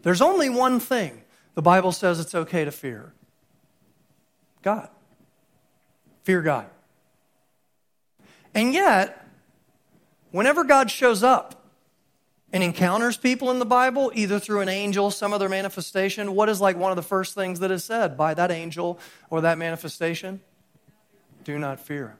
There's 0.02 0.20
only 0.20 0.50
one 0.50 0.78
thing 0.78 1.22
the 1.54 1.62
Bible 1.62 1.92
says 1.92 2.20
it's 2.20 2.34
okay 2.34 2.64
to 2.64 2.70
fear 2.70 3.12
God. 4.62 4.88
Fear 6.22 6.42
God. 6.42 6.66
And 8.54 8.72
yet, 8.72 9.26
whenever 10.30 10.64
God 10.64 10.90
shows 10.90 11.22
up 11.22 11.63
and 12.54 12.62
encounters 12.62 13.16
people 13.16 13.50
in 13.50 13.58
the 13.58 13.66
Bible, 13.66 14.12
either 14.14 14.38
through 14.38 14.60
an 14.60 14.68
angel, 14.68 15.10
some 15.10 15.32
other 15.32 15.48
manifestation, 15.48 16.36
what 16.36 16.48
is 16.48 16.60
like 16.60 16.76
one 16.76 16.92
of 16.92 16.96
the 16.96 17.02
first 17.02 17.34
things 17.34 17.58
that 17.58 17.72
is 17.72 17.82
said 17.82 18.16
by 18.16 18.32
that 18.32 18.52
angel 18.52 19.00
or 19.28 19.40
that 19.40 19.58
manifestation? 19.58 20.40
Do 21.42 21.58
not 21.58 21.80
fear. 21.80 22.16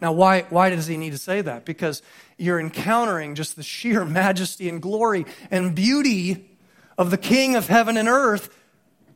Now, 0.00 0.12
why, 0.12 0.42
why 0.50 0.70
does 0.70 0.86
he 0.86 0.96
need 0.96 1.10
to 1.10 1.18
say 1.18 1.40
that? 1.40 1.64
Because 1.64 2.00
you're 2.38 2.60
encountering 2.60 3.34
just 3.34 3.56
the 3.56 3.64
sheer 3.64 4.04
majesty 4.04 4.68
and 4.68 4.80
glory 4.80 5.26
and 5.50 5.74
beauty 5.74 6.48
of 6.96 7.10
the 7.10 7.18
King 7.18 7.56
of 7.56 7.66
heaven 7.66 7.96
and 7.96 8.08
earth, 8.08 8.56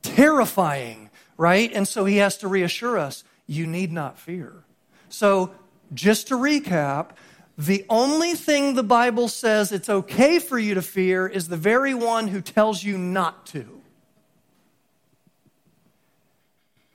terrifying, 0.03 1.11
right? 1.37 1.73
And 1.73 1.87
so 1.87 2.05
he 2.07 2.17
has 2.17 2.39
to 2.39 2.49
reassure 2.49 2.99
us 2.99 3.23
you 3.47 3.69
need 3.69 3.93
not 3.93 4.19
fear. 4.19 4.65
So, 5.11 5.55
just 5.95 6.27
to 6.29 6.35
recap, 6.35 7.11
the 7.59 7.87
only 7.89 8.35
thing 8.35 8.75
the 8.75 8.83
Bible 8.83 9.29
says 9.29 9.73
it's 9.73 9.89
okay 9.89 10.39
for 10.39 10.59
you 10.59 10.75
to 10.75 10.83
fear 10.83 11.27
is 11.27 11.49
the 11.49 11.57
very 11.57 11.95
one 11.95 12.29
who 12.29 12.41
tells 12.41 12.85
you 12.85 12.99
not 12.99 13.47
to. 13.47 13.81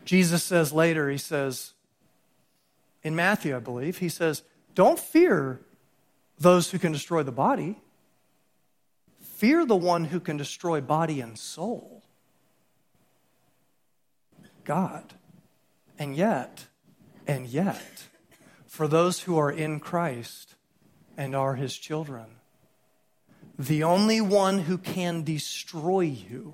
Jesus 0.05 0.43
says 0.43 0.71
later, 0.71 1.09
he 1.09 1.17
says, 1.17 1.73
in 3.03 3.15
Matthew, 3.15 3.55
I 3.55 3.59
believe, 3.59 3.97
he 3.97 4.09
says, 4.09 4.43
Don't 4.75 4.99
fear 4.99 5.59
those 6.37 6.71
who 6.71 6.79
can 6.79 6.91
destroy 6.91 7.23
the 7.23 7.31
body, 7.31 7.79
fear 9.19 9.65
the 9.65 9.75
one 9.75 10.05
who 10.05 10.19
can 10.19 10.37
destroy 10.37 10.81
body 10.81 11.21
and 11.21 11.37
soul. 11.37 12.03
God. 14.63 15.13
And 15.97 16.15
yet, 16.15 16.65
and 17.27 17.47
yet, 17.47 18.03
for 18.71 18.87
those 18.87 19.19
who 19.19 19.37
are 19.37 19.51
in 19.51 19.81
Christ 19.81 20.55
and 21.17 21.35
are 21.35 21.55
his 21.55 21.77
children. 21.77 22.27
The 23.59 23.83
only 23.83 24.21
one 24.21 24.59
who 24.59 24.77
can 24.77 25.23
destroy 25.23 25.99
you 25.99 26.53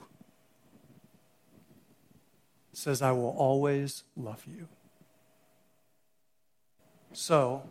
says, 2.74 3.04
I 3.04 3.12
will 3.12 3.36
always 3.38 4.04
love 4.16 4.44
you. 4.48 4.68
So, 7.14 7.62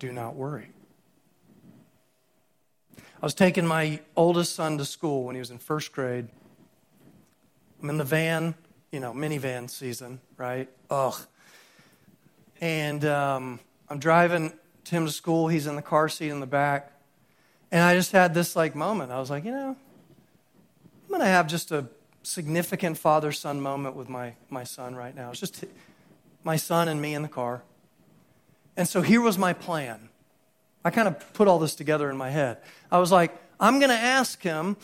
do 0.00 0.10
not 0.10 0.34
worry. 0.34 0.70
I 2.98 3.22
was 3.22 3.34
taking 3.34 3.68
my 3.68 4.00
oldest 4.16 4.56
son 4.56 4.78
to 4.78 4.84
school 4.84 5.22
when 5.22 5.36
he 5.36 5.38
was 5.38 5.52
in 5.52 5.58
first 5.58 5.92
grade. 5.92 6.26
I'm 7.80 7.88
in 7.88 7.98
the 7.98 8.04
van, 8.04 8.56
you 8.90 8.98
know, 8.98 9.12
minivan 9.12 9.70
season, 9.70 10.20
right? 10.36 10.68
Ugh. 10.90 11.14
And 12.62 13.04
um, 13.04 13.58
I'm 13.88 13.98
driving 13.98 14.52
Tim 14.84 15.04
to 15.04 15.12
school. 15.12 15.48
He's 15.48 15.66
in 15.66 15.74
the 15.74 15.82
car 15.82 16.08
seat 16.08 16.28
in 16.28 16.38
the 16.38 16.46
back. 16.46 16.92
And 17.72 17.82
I 17.82 17.96
just 17.96 18.12
had 18.12 18.34
this 18.34 18.54
like 18.54 18.76
moment. 18.76 19.10
I 19.10 19.18
was 19.18 19.30
like, 19.30 19.44
you 19.44 19.50
know, 19.50 19.70
I'm 19.70 21.08
going 21.08 21.20
to 21.20 21.26
have 21.26 21.48
just 21.48 21.72
a 21.72 21.88
significant 22.22 22.98
father 22.98 23.32
son 23.32 23.60
moment 23.60 23.96
with 23.96 24.08
my, 24.08 24.34
my 24.48 24.62
son 24.62 24.94
right 24.94 25.12
now. 25.12 25.32
It's 25.32 25.40
just 25.40 25.64
my 26.44 26.54
son 26.54 26.86
and 26.86 27.02
me 27.02 27.14
in 27.14 27.22
the 27.22 27.28
car. 27.28 27.64
And 28.76 28.86
so 28.86 29.02
here 29.02 29.20
was 29.20 29.36
my 29.36 29.52
plan. 29.52 30.08
I 30.84 30.90
kind 30.90 31.08
of 31.08 31.32
put 31.34 31.48
all 31.48 31.58
this 31.58 31.74
together 31.74 32.10
in 32.10 32.16
my 32.16 32.30
head. 32.30 32.58
I 32.92 33.00
was 33.00 33.10
like, 33.10 33.36
I'm 33.58 33.80
going 33.80 33.90
to 33.90 33.96
ask 33.96 34.40
him, 34.40 34.76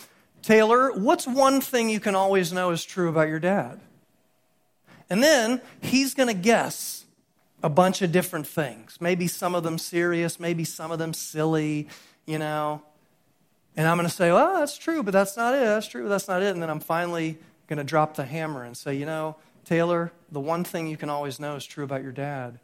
Taylor, 0.42 0.90
what's 0.98 1.28
one 1.28 1.60
thing 1.60 1.90
you 1.90 2.00
can 2.00 2.16
always 2.16 2.52
know 2.52 2.70
is 2.70 2.84
true 2.84 3.08
about 3.08 3.28
your 3.28 3.38
dad? 3.38 3.78
And 5.08 5.22
then 5.22 5.60
he's 5.80 6.14
going 6.14 6.28
to 6.28 6.34
guess 6.34 7.04
a 7.62 7.68
bunch 7.68 8.02
of 8.02 8.12
different 8.12 8.46
things. 8.46 8.98
Maybe 9.00 9.26
some 9.26 9.54
of 9.54 9.62
them 9.62 9.78
serious, 9.78 10.38
maybe 10.38 10.64
some 10.64 10.90
of 10.90 10.98
them 10.98 11.12
silly, 11.12 11.88
you 12.26 12.38
know. 12.38 12.82
And 13.76 13.86
I'm 13.86 13.96
going 13.96 14.08
to 14.08 14.14
say, 14.14 14.32
well, 14.32 14.58
that's 14.58 14.76
true, 14.76 15.02
but 15.02 15.12
that's 15.12 15.36
not 15.36 15.54
it. 15.54 15.64
That's 15.64 15.86
true, 15.86 16.02
but 16.04 16.08
that's 16.08 16.28
not 16.28 16.42
it. 16.42 16.48
And 16.48 16.62
then 16.62 16.70
I'm 16.70 16.80
finally 16.80 17.38
going 17.68 17.78
to 17.78 17.84
drop 17.84 18.14
the 18.14 18.24
hammer 18.24 18.64
and 18.64 18.76
say, 18.76 18.94
you 18.94 19.06
know, 19.06 19.36
Taylor, 19.64 20.12
the 20.32 20.40
one 20.40 20.64
thing 20.64 20.88
you 20.88 20.96
can 20.96 21.10
always 21.10 21.38
know 21.38 21.56
is 21.56 21.64
true 21.64 21.84
about 21.84 22.02
your 22.02 22.12
dad 22.12 22.58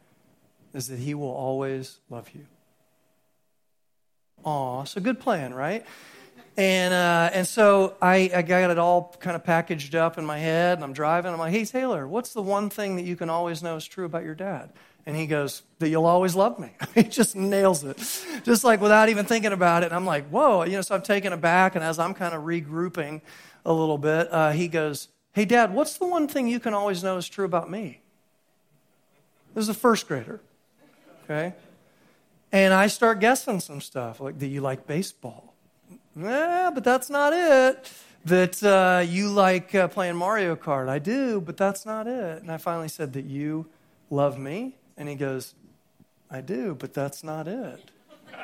is 0.73 0.87
that 0.87 0.99
he 0.99 1.13
will 1.13 1.31
always 1.31 1.99
love 2.09 2.29
you. 2.33 2.45
Aw, 4.43 4.83
so 4.83 5.01
good 5.01 5.19
plan, 5.19 5.53
right? 5.53 5.85
And, 6.57 6.93
uh, 6.93 7.31
and 7.33 7.45
so 7.45 7.95
I, 8.01 8.31
I 8.33 8.41
got 8.41 8.71
it 8.71 8.79
all 8.79 9.13
kind 9.19 9.35
of 9.35 9.43
packaged 9.43 9.93
up 9.93 10.17
in 10.17 10.25
my 10.25 10.37
head, 10.37 10.77
and 10.77 10.83
I'm 10.83 10.93
driving. 10.93 11.33
I'm 11.33 11.39
like, 11.39 11.51
hey, 11.51 11.65
Taylor, 11.65 12.07
what's 12.07 12.31
the 12.31 12.41
one 12.41 12.69
thing 12.69 12.95
that 12.95 13.03
you 13.03 13.17
can 13.17 13.29
always 13.29 13.61
know 13.61 13.75
is 13.75 13.85
true 13.85 14.05
about 14.05 14.23
your 14.23 14.35
dad? 14.35 14.71
And 15.05 15.17
he 15.17 15.27
goes, 15.27 15.63
that 15.79 15.89
you'll 15.89 16.05
always 16.05 16.33
love 16.33 16.57
me. 16.57 16.71
he 16.95 17.03
just 17.03 17.35
nails 17.35 17.83
it, 17.83 17.97
just 18.43 18.63
like 18.63 18.79
without 18.79 19.09
even 19.09 19.25
thinking 19.25 19.51
about 19.51 19.83
it. 19.83 19.87
And 19.87 19.95
I'm 19.95 20.05
like, 20.05 20.27
whoa. 20.29 20.63
You 20.63 20.73
know, 20.73 20.81
so 20.81 20.95
I'm 20.95 21.01
taken 21.01 21.33
aback, 21.33 21.75
and 21.75 21.83
as 21.83 21.99
I'm 21.99 22.13
kind 22.13 22.33
of 22.33 22.43
regrouping 22.43 23.21
a 23.65 23.73
little 23.73 23.97
bit, 23.97 24.31
uh, 24.31 24.51
he 24.51 24.69
goes, 24.69 25.09
hey, 25.33 25.43
Dad, 25.43 25.73
what's 25.73 25.97
the 25.97 26.07
one 26.07 26.27
thing 26.27 26.47
you 26.47 26.61
can 26.61 26.73
always 26.73 27.03
know 27.03 27.17
is 27.17 27.27
true 27.27 27.45
about 27.45 27.69
me? 27.69 27.99
This 29.53 29.63
is 29.63 29.69
a 29.69 29.73
first 29.73 30.07
grader, 30.07 30.39
okay? 31.25 31.53
And 32.51 32.73
I 32.73 32.87
start 32.87 33.19
guessing 33.19 33.59
some 33.59 33.81
stuff, 33.81 34.21
like 34.21 34.39
that 34.39 34.47
you 34.47 34.61
like 34.61 34.87
baseball 34.87 35.54
yeah, 36.15 36.71
but 36.73 36.83
that's 36.83 37.09
not 37.09 37.33
it. 37.33 37.91
That 38.25 38.63
uh, 38.63 39.03
you 39.05 39.29
like 39.29 39.75
uh, 39.75 39.87
playing 39.87 40.15
Mario 40.15 40.55
Kart. 40.55 40.89
I 40.89 40.99
do, 40.99 41.41
but 41.41 41.57
that's 41.57 41.85
not 41.85 42.07
it. 42.07 42.41
And 42.41 42.51
I 42.51 42.57
finally 42.57 42.87
said 42.87 43.13
that 43.13 43.25
you 43.25 43.67
love 44.09 44.39
me. 44.39 44.75
And 44.97 45.07
he 45.07 45.15
goes, 45.15 45.53
I 46.31 46.41
do, 46.41 46.75
but 46.75 46.93
that's 46.93 47.23
not 47.23 47.47
it. 47.47 47.91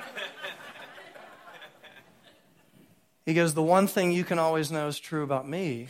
he 3.25 3.33
goes, 3.33 3.53
The 3.53 3.63
one 3.63 3.87
thing 3.87 4.11
you 4.11 4.23
can 4.23 4.37
always 4.37 4.71
know 4.71 4.87
is 4.87 4.99
true 4.99 5.23
about 5.23 5.47
me 5.47 5.87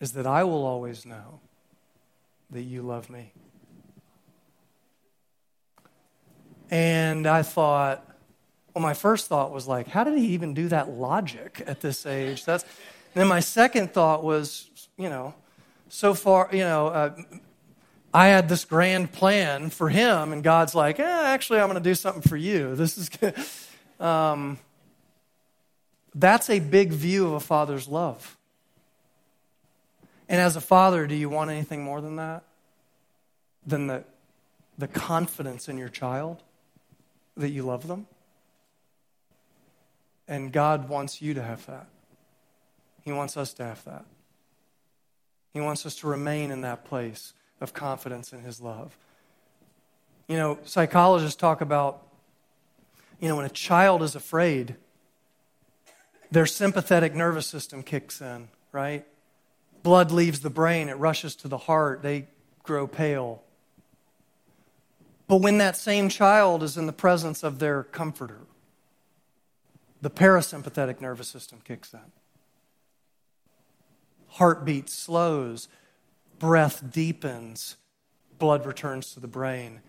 is 0.00 0.12
that 0.12 0.26
I 0.26 0.44
will 0.44 0.64
always 0.64 1.06
know 1.06 1.40
that 2.50 2.62
you 2.62 2.82
love 2.82 3.08
me. 3.10 3.32
And 6.70 7.26
I 7.26 7.42
thought, 7.42 8.15
well, 8.76 8.82
my 8.82 8.92
first 8.92 9.28
thought 9.28 9.52
was 9.52 9.66
like, 9.66 9.88
how 9.88 10.04
did 10.04 10.18
he 10.18 10.26
even 10.34 10.52
do 10.52 10.68
that 10.68 10.90
logic 10.90 11.62
at 11.66 11.80
this 11.80 12.04
age? 12.04 12.44
That's. 12.44 12.62
then 13.14 13.26
my 13.26 13.40
second 13.40 13.94
thought 13.94 14.22
was, 14.22 14.68
you 14.98 15.08
know, 15.08 15.34
so 15.88 16.12
far, 16.12 16.50
you 16.52 16.58
know, 16.58 16.88
uh, 16.88 17.16
I 18.12 18.26
had 18.26 18.50
this 18.50 18.66
grand 18.66 19.12
plan 19.12 19.70
for 19.70 19.88
him, 19.88 20.30
and 20.30 20.42
God's 20.42 20.74
like, 20.74 21.00
eh, 21.00 21.22
actually, 21.24 21.60
I'm 21.60 21.68
going 21.68 21.82
to 21.82 21.88
do 21.88 21.94
something 21.94 22.20
for 22.20 22.36
you. 22.36 22.76
This 22.76 22.98
is 22.98 23.08
good. 23.08 23.34
Um, 23.98 24.58
that's 26.14 26.50
a 26.50 26.60
big 26.60 26.90
view 26.90 27.28
of 27.28 27.32
a 27.32 27.40
father's 27.40 27.88
love. 27.88 28.36
And 30.28 30.38
as 30.38 30.54
a 30.54 30.60
father, 30.60 31.06
do 31.06 31.14
you 31.14 31.30
want 31.30 31.50
anything 31.50 31.82
more 31.82 32.02
than 32.02 32.16
that? 32.16 32.42
Than 33.66 33.86
the, 33.86 34.04
the 34.76 34.86
confidence 34.86 35.66
in 35.66 35.78
your 35.78 35.88
child 35.88 36.42
that 37.38 37.48
you 37.48 37.62
love 37.62 37.88
them? 37.88 38.06
And 40.28 40.52
God 40.52 40.88
wants 40.88 41.22
you 41.22 41.34
to 41.34 41.42
have 41.42 41.64
that. 41.66 41.86
He 43.02 43.12
wants 43.12 43.36
us 43.36 43.52
to 43.54 43.64
have 43.64 43.84
that. 43.84 44.04
He 45.52 45.60
wants 45.60 45.86
us 45.86 45.94
to 45.96 46.08
remain 46.08 46.50
in 46.50 46.62
that 46.62 46.84
place 46.84 47.32
of 47.60 47.72
confidence 47.72 48.32
in 48.32 48.40
His 48.42 48.60
love. 48.60 48.96
You 50.28 50.36
know, 50.36 50.58
psychologists 50.64 51.36
talk 51.36 51.60
about, 51.60 52.02
you 53.20 53.28
know, 53.28 53.36
when 53.36 53.46
a 53.46 53.50
child 53.50 54.02
is 54.02 54.16
afraid, 54.16 54.74
their 56.30 56.46
sympathetic 56.46 57.14
nervous 57.14 57.46
system 57.46 57.82
kicks 57.82 58.20
in, 58.20 58.48
right? 58.72 59.06
Blood 59.82 60.10
leaves 60.10 60.40
the 60.40 60.50
brain, 60.50 60.88
it 60.88 60.94
rushes 60.94 61.36
to 61.36 61.48
the 61.48 61.58
heart, 61.58 62.02
they 62.02 62.26
grow 62.64 62.88
pale. 62.88 63.42
But 65.28 65.38
when 65.38 65.58
that 65.58 65.76
same 65.76 66.08
child 66.08 66.62
is 66.62 66.76
in 66.76 66.86
the 66.86 66.92
presence 66.92 67.42
of 67.42 67.60
their 67.60 67.84
comforter, 67.84 68.40
the 70.00 70.10
parasympathetic 70.10 71.00
nervous 71.00 71.28
system 71.28 71.60
kicks 71.64 71.92
in. 71.94 72.00
Heartbeat 74.28 74.90
slows, 74.90 75.68
breath 76.38 76.92
deepens, 76.92 77.76
blood 78.38 78.66
returns 78.66 79.14
to 79.14 79.20
the 79.20 79.28
brain, 79.28 79.80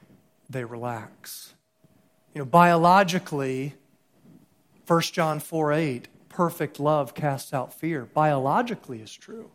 they 0.49 0.63
relax. 0.63 1.53
You 2.33 2.39
know, 2.39 2.45
biologically, 2.45 3.75
1 4.85 5.01
John 5.01 5.39
4 5.39 5.73
8, 5.73 6.07
perfect 6.29 6.79
love 6.79 7.13
casts 7.13 7.53
out 7.53 7.73
fear. 7.73 8.05
Biologically 8.05 9.01
is 9.01 9.13
true. 9.13 9.51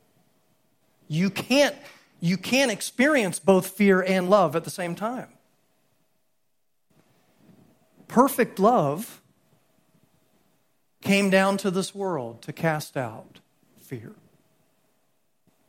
You 1.09 1.31
can't, 1.31 1.77
you 2.21 2.37
can't 2.37 2.71
experience 2.71 3.39
both 3.39 3.69
fear 3.69 4.03
and 4.03 4.29
love 4.29 4.55
at 4.55 4.65
the 4.65 4.71
same 4.71 4.95
time. 4.95 5.29
Perfect 8.09 8.59
love 8.59 9.22
came 11.03 11.31
down 11.31 11.57
to 11.59 11.71
this 11.71 11.95
world 11.95 12.43
to 12.43 12.53
cast 12.53 12.97
out 12.97 13.41
fear. 13.79 14.13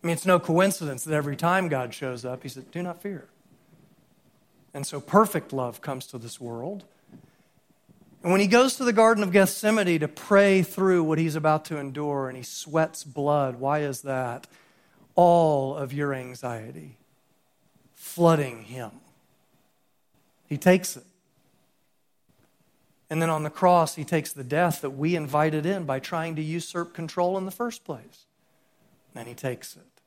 I 0.02 0.08
mean, 0.08 0.14
it's 0.14 0.26
no 0.26 0.40
coincidence 0.40 1.04
that 1.04 1.14
every 1.14 1.36
time 1.36 1.68
God 1.68 1.94
shows 1.94 2.24
up, 2.24 2.44
He 2.44 2.50
said, 2.50 2.72
Do 2.72 2.82
not 2.82 3.02
fear. 3.02 3.28
And 4.74 4.88
so 4.88 5.00
perfect 5.00 5.54
love 5.54 5.82
comes 5.82 6.08
to 6.08 6.18
this 6.18 6.40
world. 6.42 6.84
And 8.24 8.32
when 8.32 8.40
he 8.40 8.48
goes 8.48 8.78
to 8.78 8.86
the 8.86 8.94
Garden 8.94 9.22
of 9.22 9.34
Gethsemane 9.34 10.00
to 10.00 10.08
pray 10.08 10.64
through 10.64 11.04
what 11.04 11.20
he's 11.20 11.36
about 11.36 11.66
to 11.66 11.78
endure 11.78 12.30
and 12.30 12.38
he 12.38 12.44
sweats 12.44 13.04
blood, 13.04 13.60
why 13.60 13.80
is 13.80 14.02
that? 14.02 14.48
All 15.16 15.76
of 15.76 15.92
your 15.92 16.14
anxiety 16.14 16.98
flooding 17.94 18.64
him. 18.64 18.92
He 20.48 20.58
takes 20.58 20.96
it. 20.96 21.04
And 23.14 23.22
then 23.22 23.30
on 23.30 23.44
the 23.44 23.52
cross, 23.52 23.94
he 23.94 24.04
takes 24.04 24.34
the 24.34 24.44
death 24.44 24.82
that 24.82 24.90
we 24.90 25.16
invited 25.16 25.68
in 25.68 25.84
by 25.84 26.00
trying 26.00 26.36
to 26.36 26.42
usurp 26.42 26.96
control 26.96 27.38
in 27.38 27.46
the 27.46 27.52
first 27.52 27.84
place. 27.84 28.26
And 29.14 29.28
he 29.28 29.36
takes 29.36 29.76
it. 29.76 30.02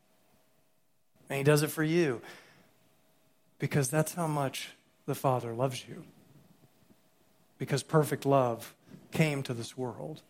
And 1.31 1.37
he 1.38 1.45
does 1.45 1.62
it 1.62 1.71
for 1.71 1.85
you 1.85 2.21
because 3.61 3.88
that's 3.88 4.14
how 4.14 4.27
much 4.27 4.71
the 5.07 5.14
Father 5.14 5.55
loves 5.55 5.87
you. 5.88 6.03
Because 7.59 7.85
perfect 7.85 8.27
love 8.27 8.75
came 9.12 9.40
to 9.45 9.55
this 9.55 9.79
world 9.79 10.23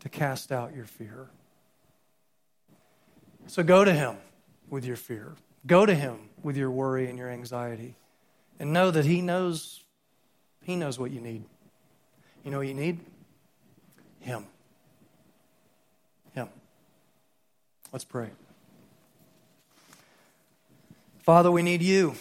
to 0.00 0.10
cast 0.10 0.52
out 0.52 0.76
your 0.76 0.84
fear. 0.84 1.30
So 3.46 3.62
go 3.62 3.86
to 3.86 3.92
him 3.94 4.18
with 4.68 4.84
your 4.84 4.96
fear. 4.96 5.32
Go 5.66 5.86
to 5.86 5.94
him 5.94 6.28
with 6.42 6.58
your 6.58 6.70
worry 6.70 7.08
and 7.08 7.16
your 7.16 7.30
anxiety. 7.30 7.96
And 8.60 8.74
know 8.74 8.90
that 8.90 9.06
he 9.06 9.22
knows 9.22 9.82
he 10.62 10.76
knows 10.76 10.98
what 10.98 11.10
you 11.10 11.22
need. 11.22 11.46
You 12.48 12.52
know 12.52 12.58
what 12.60 12.68
you 12.68 12.72
need? 12.72 13.00
Him. 14.20 14.46
Him. 16.32 16.48
Let's 17.92 18.04
pray. 18.04 18.30
Father, 21.18 21.50
we 21.50 21.60
need 21.60 21.82
you. 21.82 22.14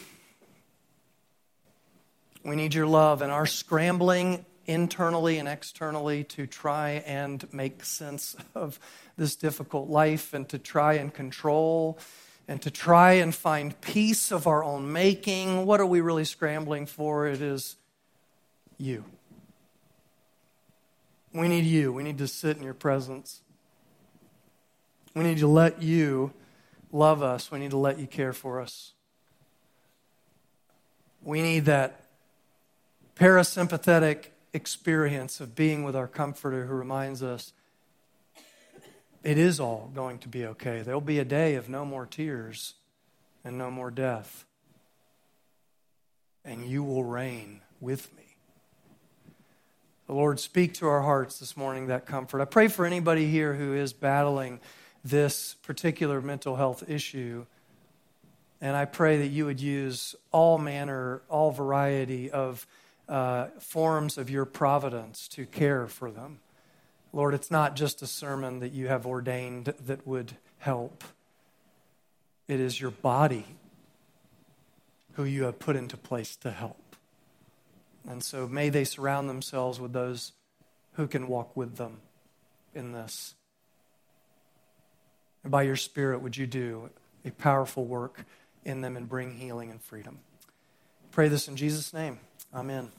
We 2.43 2.57
need 2.57 2.73
your 2.73 2.87
love 2.87 3.21
and 3.21 3.31
our 3.31 3.45
scrambling 3.45 4.45
internally 4.65 5.37
and 5.37 5.47
externally 5.47 6.25
to 6.25 6.45
try 6.45 7.03
and 7.05 7.47
make 7.53 7.85
sense 7.85 8.35
of 8.53 8.81
this 9.15 9.37
difficult 9.37 9.87
life 9.87 10.33
and 10.33 10.49
to 10.49 10.59
try 10.59 10.95
and 10.95 11.13
control 11.13 11.99
and 12.49 12.61
to 12.63 12.69
try 12.69 13.13
and 13.13 13.33
find 13.33 13.79
peace 13.79 14.33
of 14.33 14.45
our 14.45 14.61
own 14.61 14.91
making. 14.91 15.65
What 15.65 15.79
are 15.79 15.85
we 15.85 16.01
really 16.01 16.25
scrambling 16.25 16.85
for? 16.85 17.27
It 17.27 17.41
is 17.41 17.77
you. 18.77 19.05
We 21.33 21.47
need 21.47 21.65
you. 21.65 21.93
We 21.93 22.03
need 22.03 22.17
to 22.19 22.27
sit 22.27 22.57
in 22.57 22.63
your 22.63 22.73
presence. 22.73 23.41
We 25.13 25.23
need 25.23 25.39
to 25.39 25.47
let 25.47 25.81
you 25.81 26.33
love 26.91 27.21
us. 27.21 27.51
We 27.51 27.59
need 27.59 27.71
to 27.71 27.77
let 27.77 27.99
you 27.99 28.07
care 28.07 28.33
for 28.33 28.61
us. 28.61 28.93
We 31.23 31.41
need 31.41 31.65
that 31.65 32.01
parasympathetic 33.15 34.27
experience 34.53 35.39
of 35.39 35.55
being 35.55 35.83
with 35.83 35.95
our 35.95 36.07
comforter 36.07 36.65
who 36.65 36.73
reminds 36.73 37.21
us 37.21 37.53
it 39.23 39.37
is 39.37 39.59
all 39.59 39.91
going 39.93 40.19
to 40.19 40.29
be 40.29 40.45
okay. 40.45 40.81
There'll 40.81 41.01
be 41.01 41.19
a 41.19 41.25
day 41.25 41.55
of 41.55 41.67
no 41.67 41.83
more 41.83 42.05
tears 42.05 42.75
and 43.43 43.57
no 43.57 43.69
more 43.69 43.91
death. 43.91 44.45
And 46.45 46.65
you 46.65 46.83
will 46.83 47.03
reign 47.03 47.61
with 47.81 48.15
me. 48.15 48.16
The 50.07 50.13
Lord, 50.13 50.39
speak 50.39 50.73
to 50.75 50.87
our 50.87 51.01
hearts 51.01 51.37
this 51.37 51.57
morning 51.57 51.87
that 51.87 52.05
comfort. 52.05 52.39
I 52.39 52.45
pray 52.45 52.69
for 52.69 52.85
anybody 52.85 53.27
here 53.27 53.53
who 53.53 53.73
is 53.73 53.91
battling 53.91 54.61
this 55.03 55.55
particular 55.63 56.21
mental 56.21 56.55
health 56.55 56.89
issue. 56.89 57.45
And 58.61 58.73
I 58.73 58.85
pray 58.85 59.17
that 59.17 59.27
you 59.27 59.45
would 59.45 59.59
use 59.59 60.15
all 60.31 60.57
manner, 60.57 61.21
all 61.27 61.51
variety 61.51 62.31
of 62.31 62.65
uh, 63.09 63.47
forms 63.59 64.17
of 64.17 64.29
your 64.29 64.45
providence 64.45 65.27
to 65.29 65.45
care 65.45 65.87
for 65.87 66.09
them. 66.09 66.39
Lord, 67.11 67.33
it's 67.33 67.51
not 67.51 67.75
just 67.75 68.01
a 68.01 68.07
sermon 68.07 68.61
that 68.61 68.71
you 68.71 68.87
have 68.87 69.05
ordained 69.05 69.73
that 69.87 70.07
would 70.07 70.37
help, 70.59 71.03
it 72.47 72.61
is 72.61 72.79
your 72.79 72.91
body 72.91 73.45
who 75.13 75.25
you 75.25 75.43
have 75.43 75.59
put 75.59 75.75
into 75.75 75.97
place 75.97 76.37
to 76.37 76.51
help. 76.51 76.86
And 78.07 78.23
so 78.23 78.47
may 78.47 78.69
they 78.69 78.85
surround 78.85 79.29
themselves 79.29 79.79
with 79.79 79.93
those 79.93 80.31
who 80.93 81.07
can 81.07 81.27
walk 81.27 81.55
with 81.55 81.75
them 81.75 81.97
in 82.73 82.93
this. 82.93 83.35
And 85.43 85.51
by 85.51 85.63
your 85.63 85.75
Spirit, 85.75 86.21
would 86.21 86.37
you 86.37 86.47
do 86.47 86.89
a 87.25 87.31
powerful 87.31 87.85
work 87.85 88.25
in 88.63 88.81
them 88.81 88.97
and 88.97 89.07
bring 89.07 89.33
healing 89.35 89.71
and 89.71 89.81
freedom? 89.81 90.19
Pray 91.11 91.27
this 91.27 91.47
in 91.47 91.55
Jesus' 91.55 91.93
name. 91.93 92.19
Amen. 92.53 92.91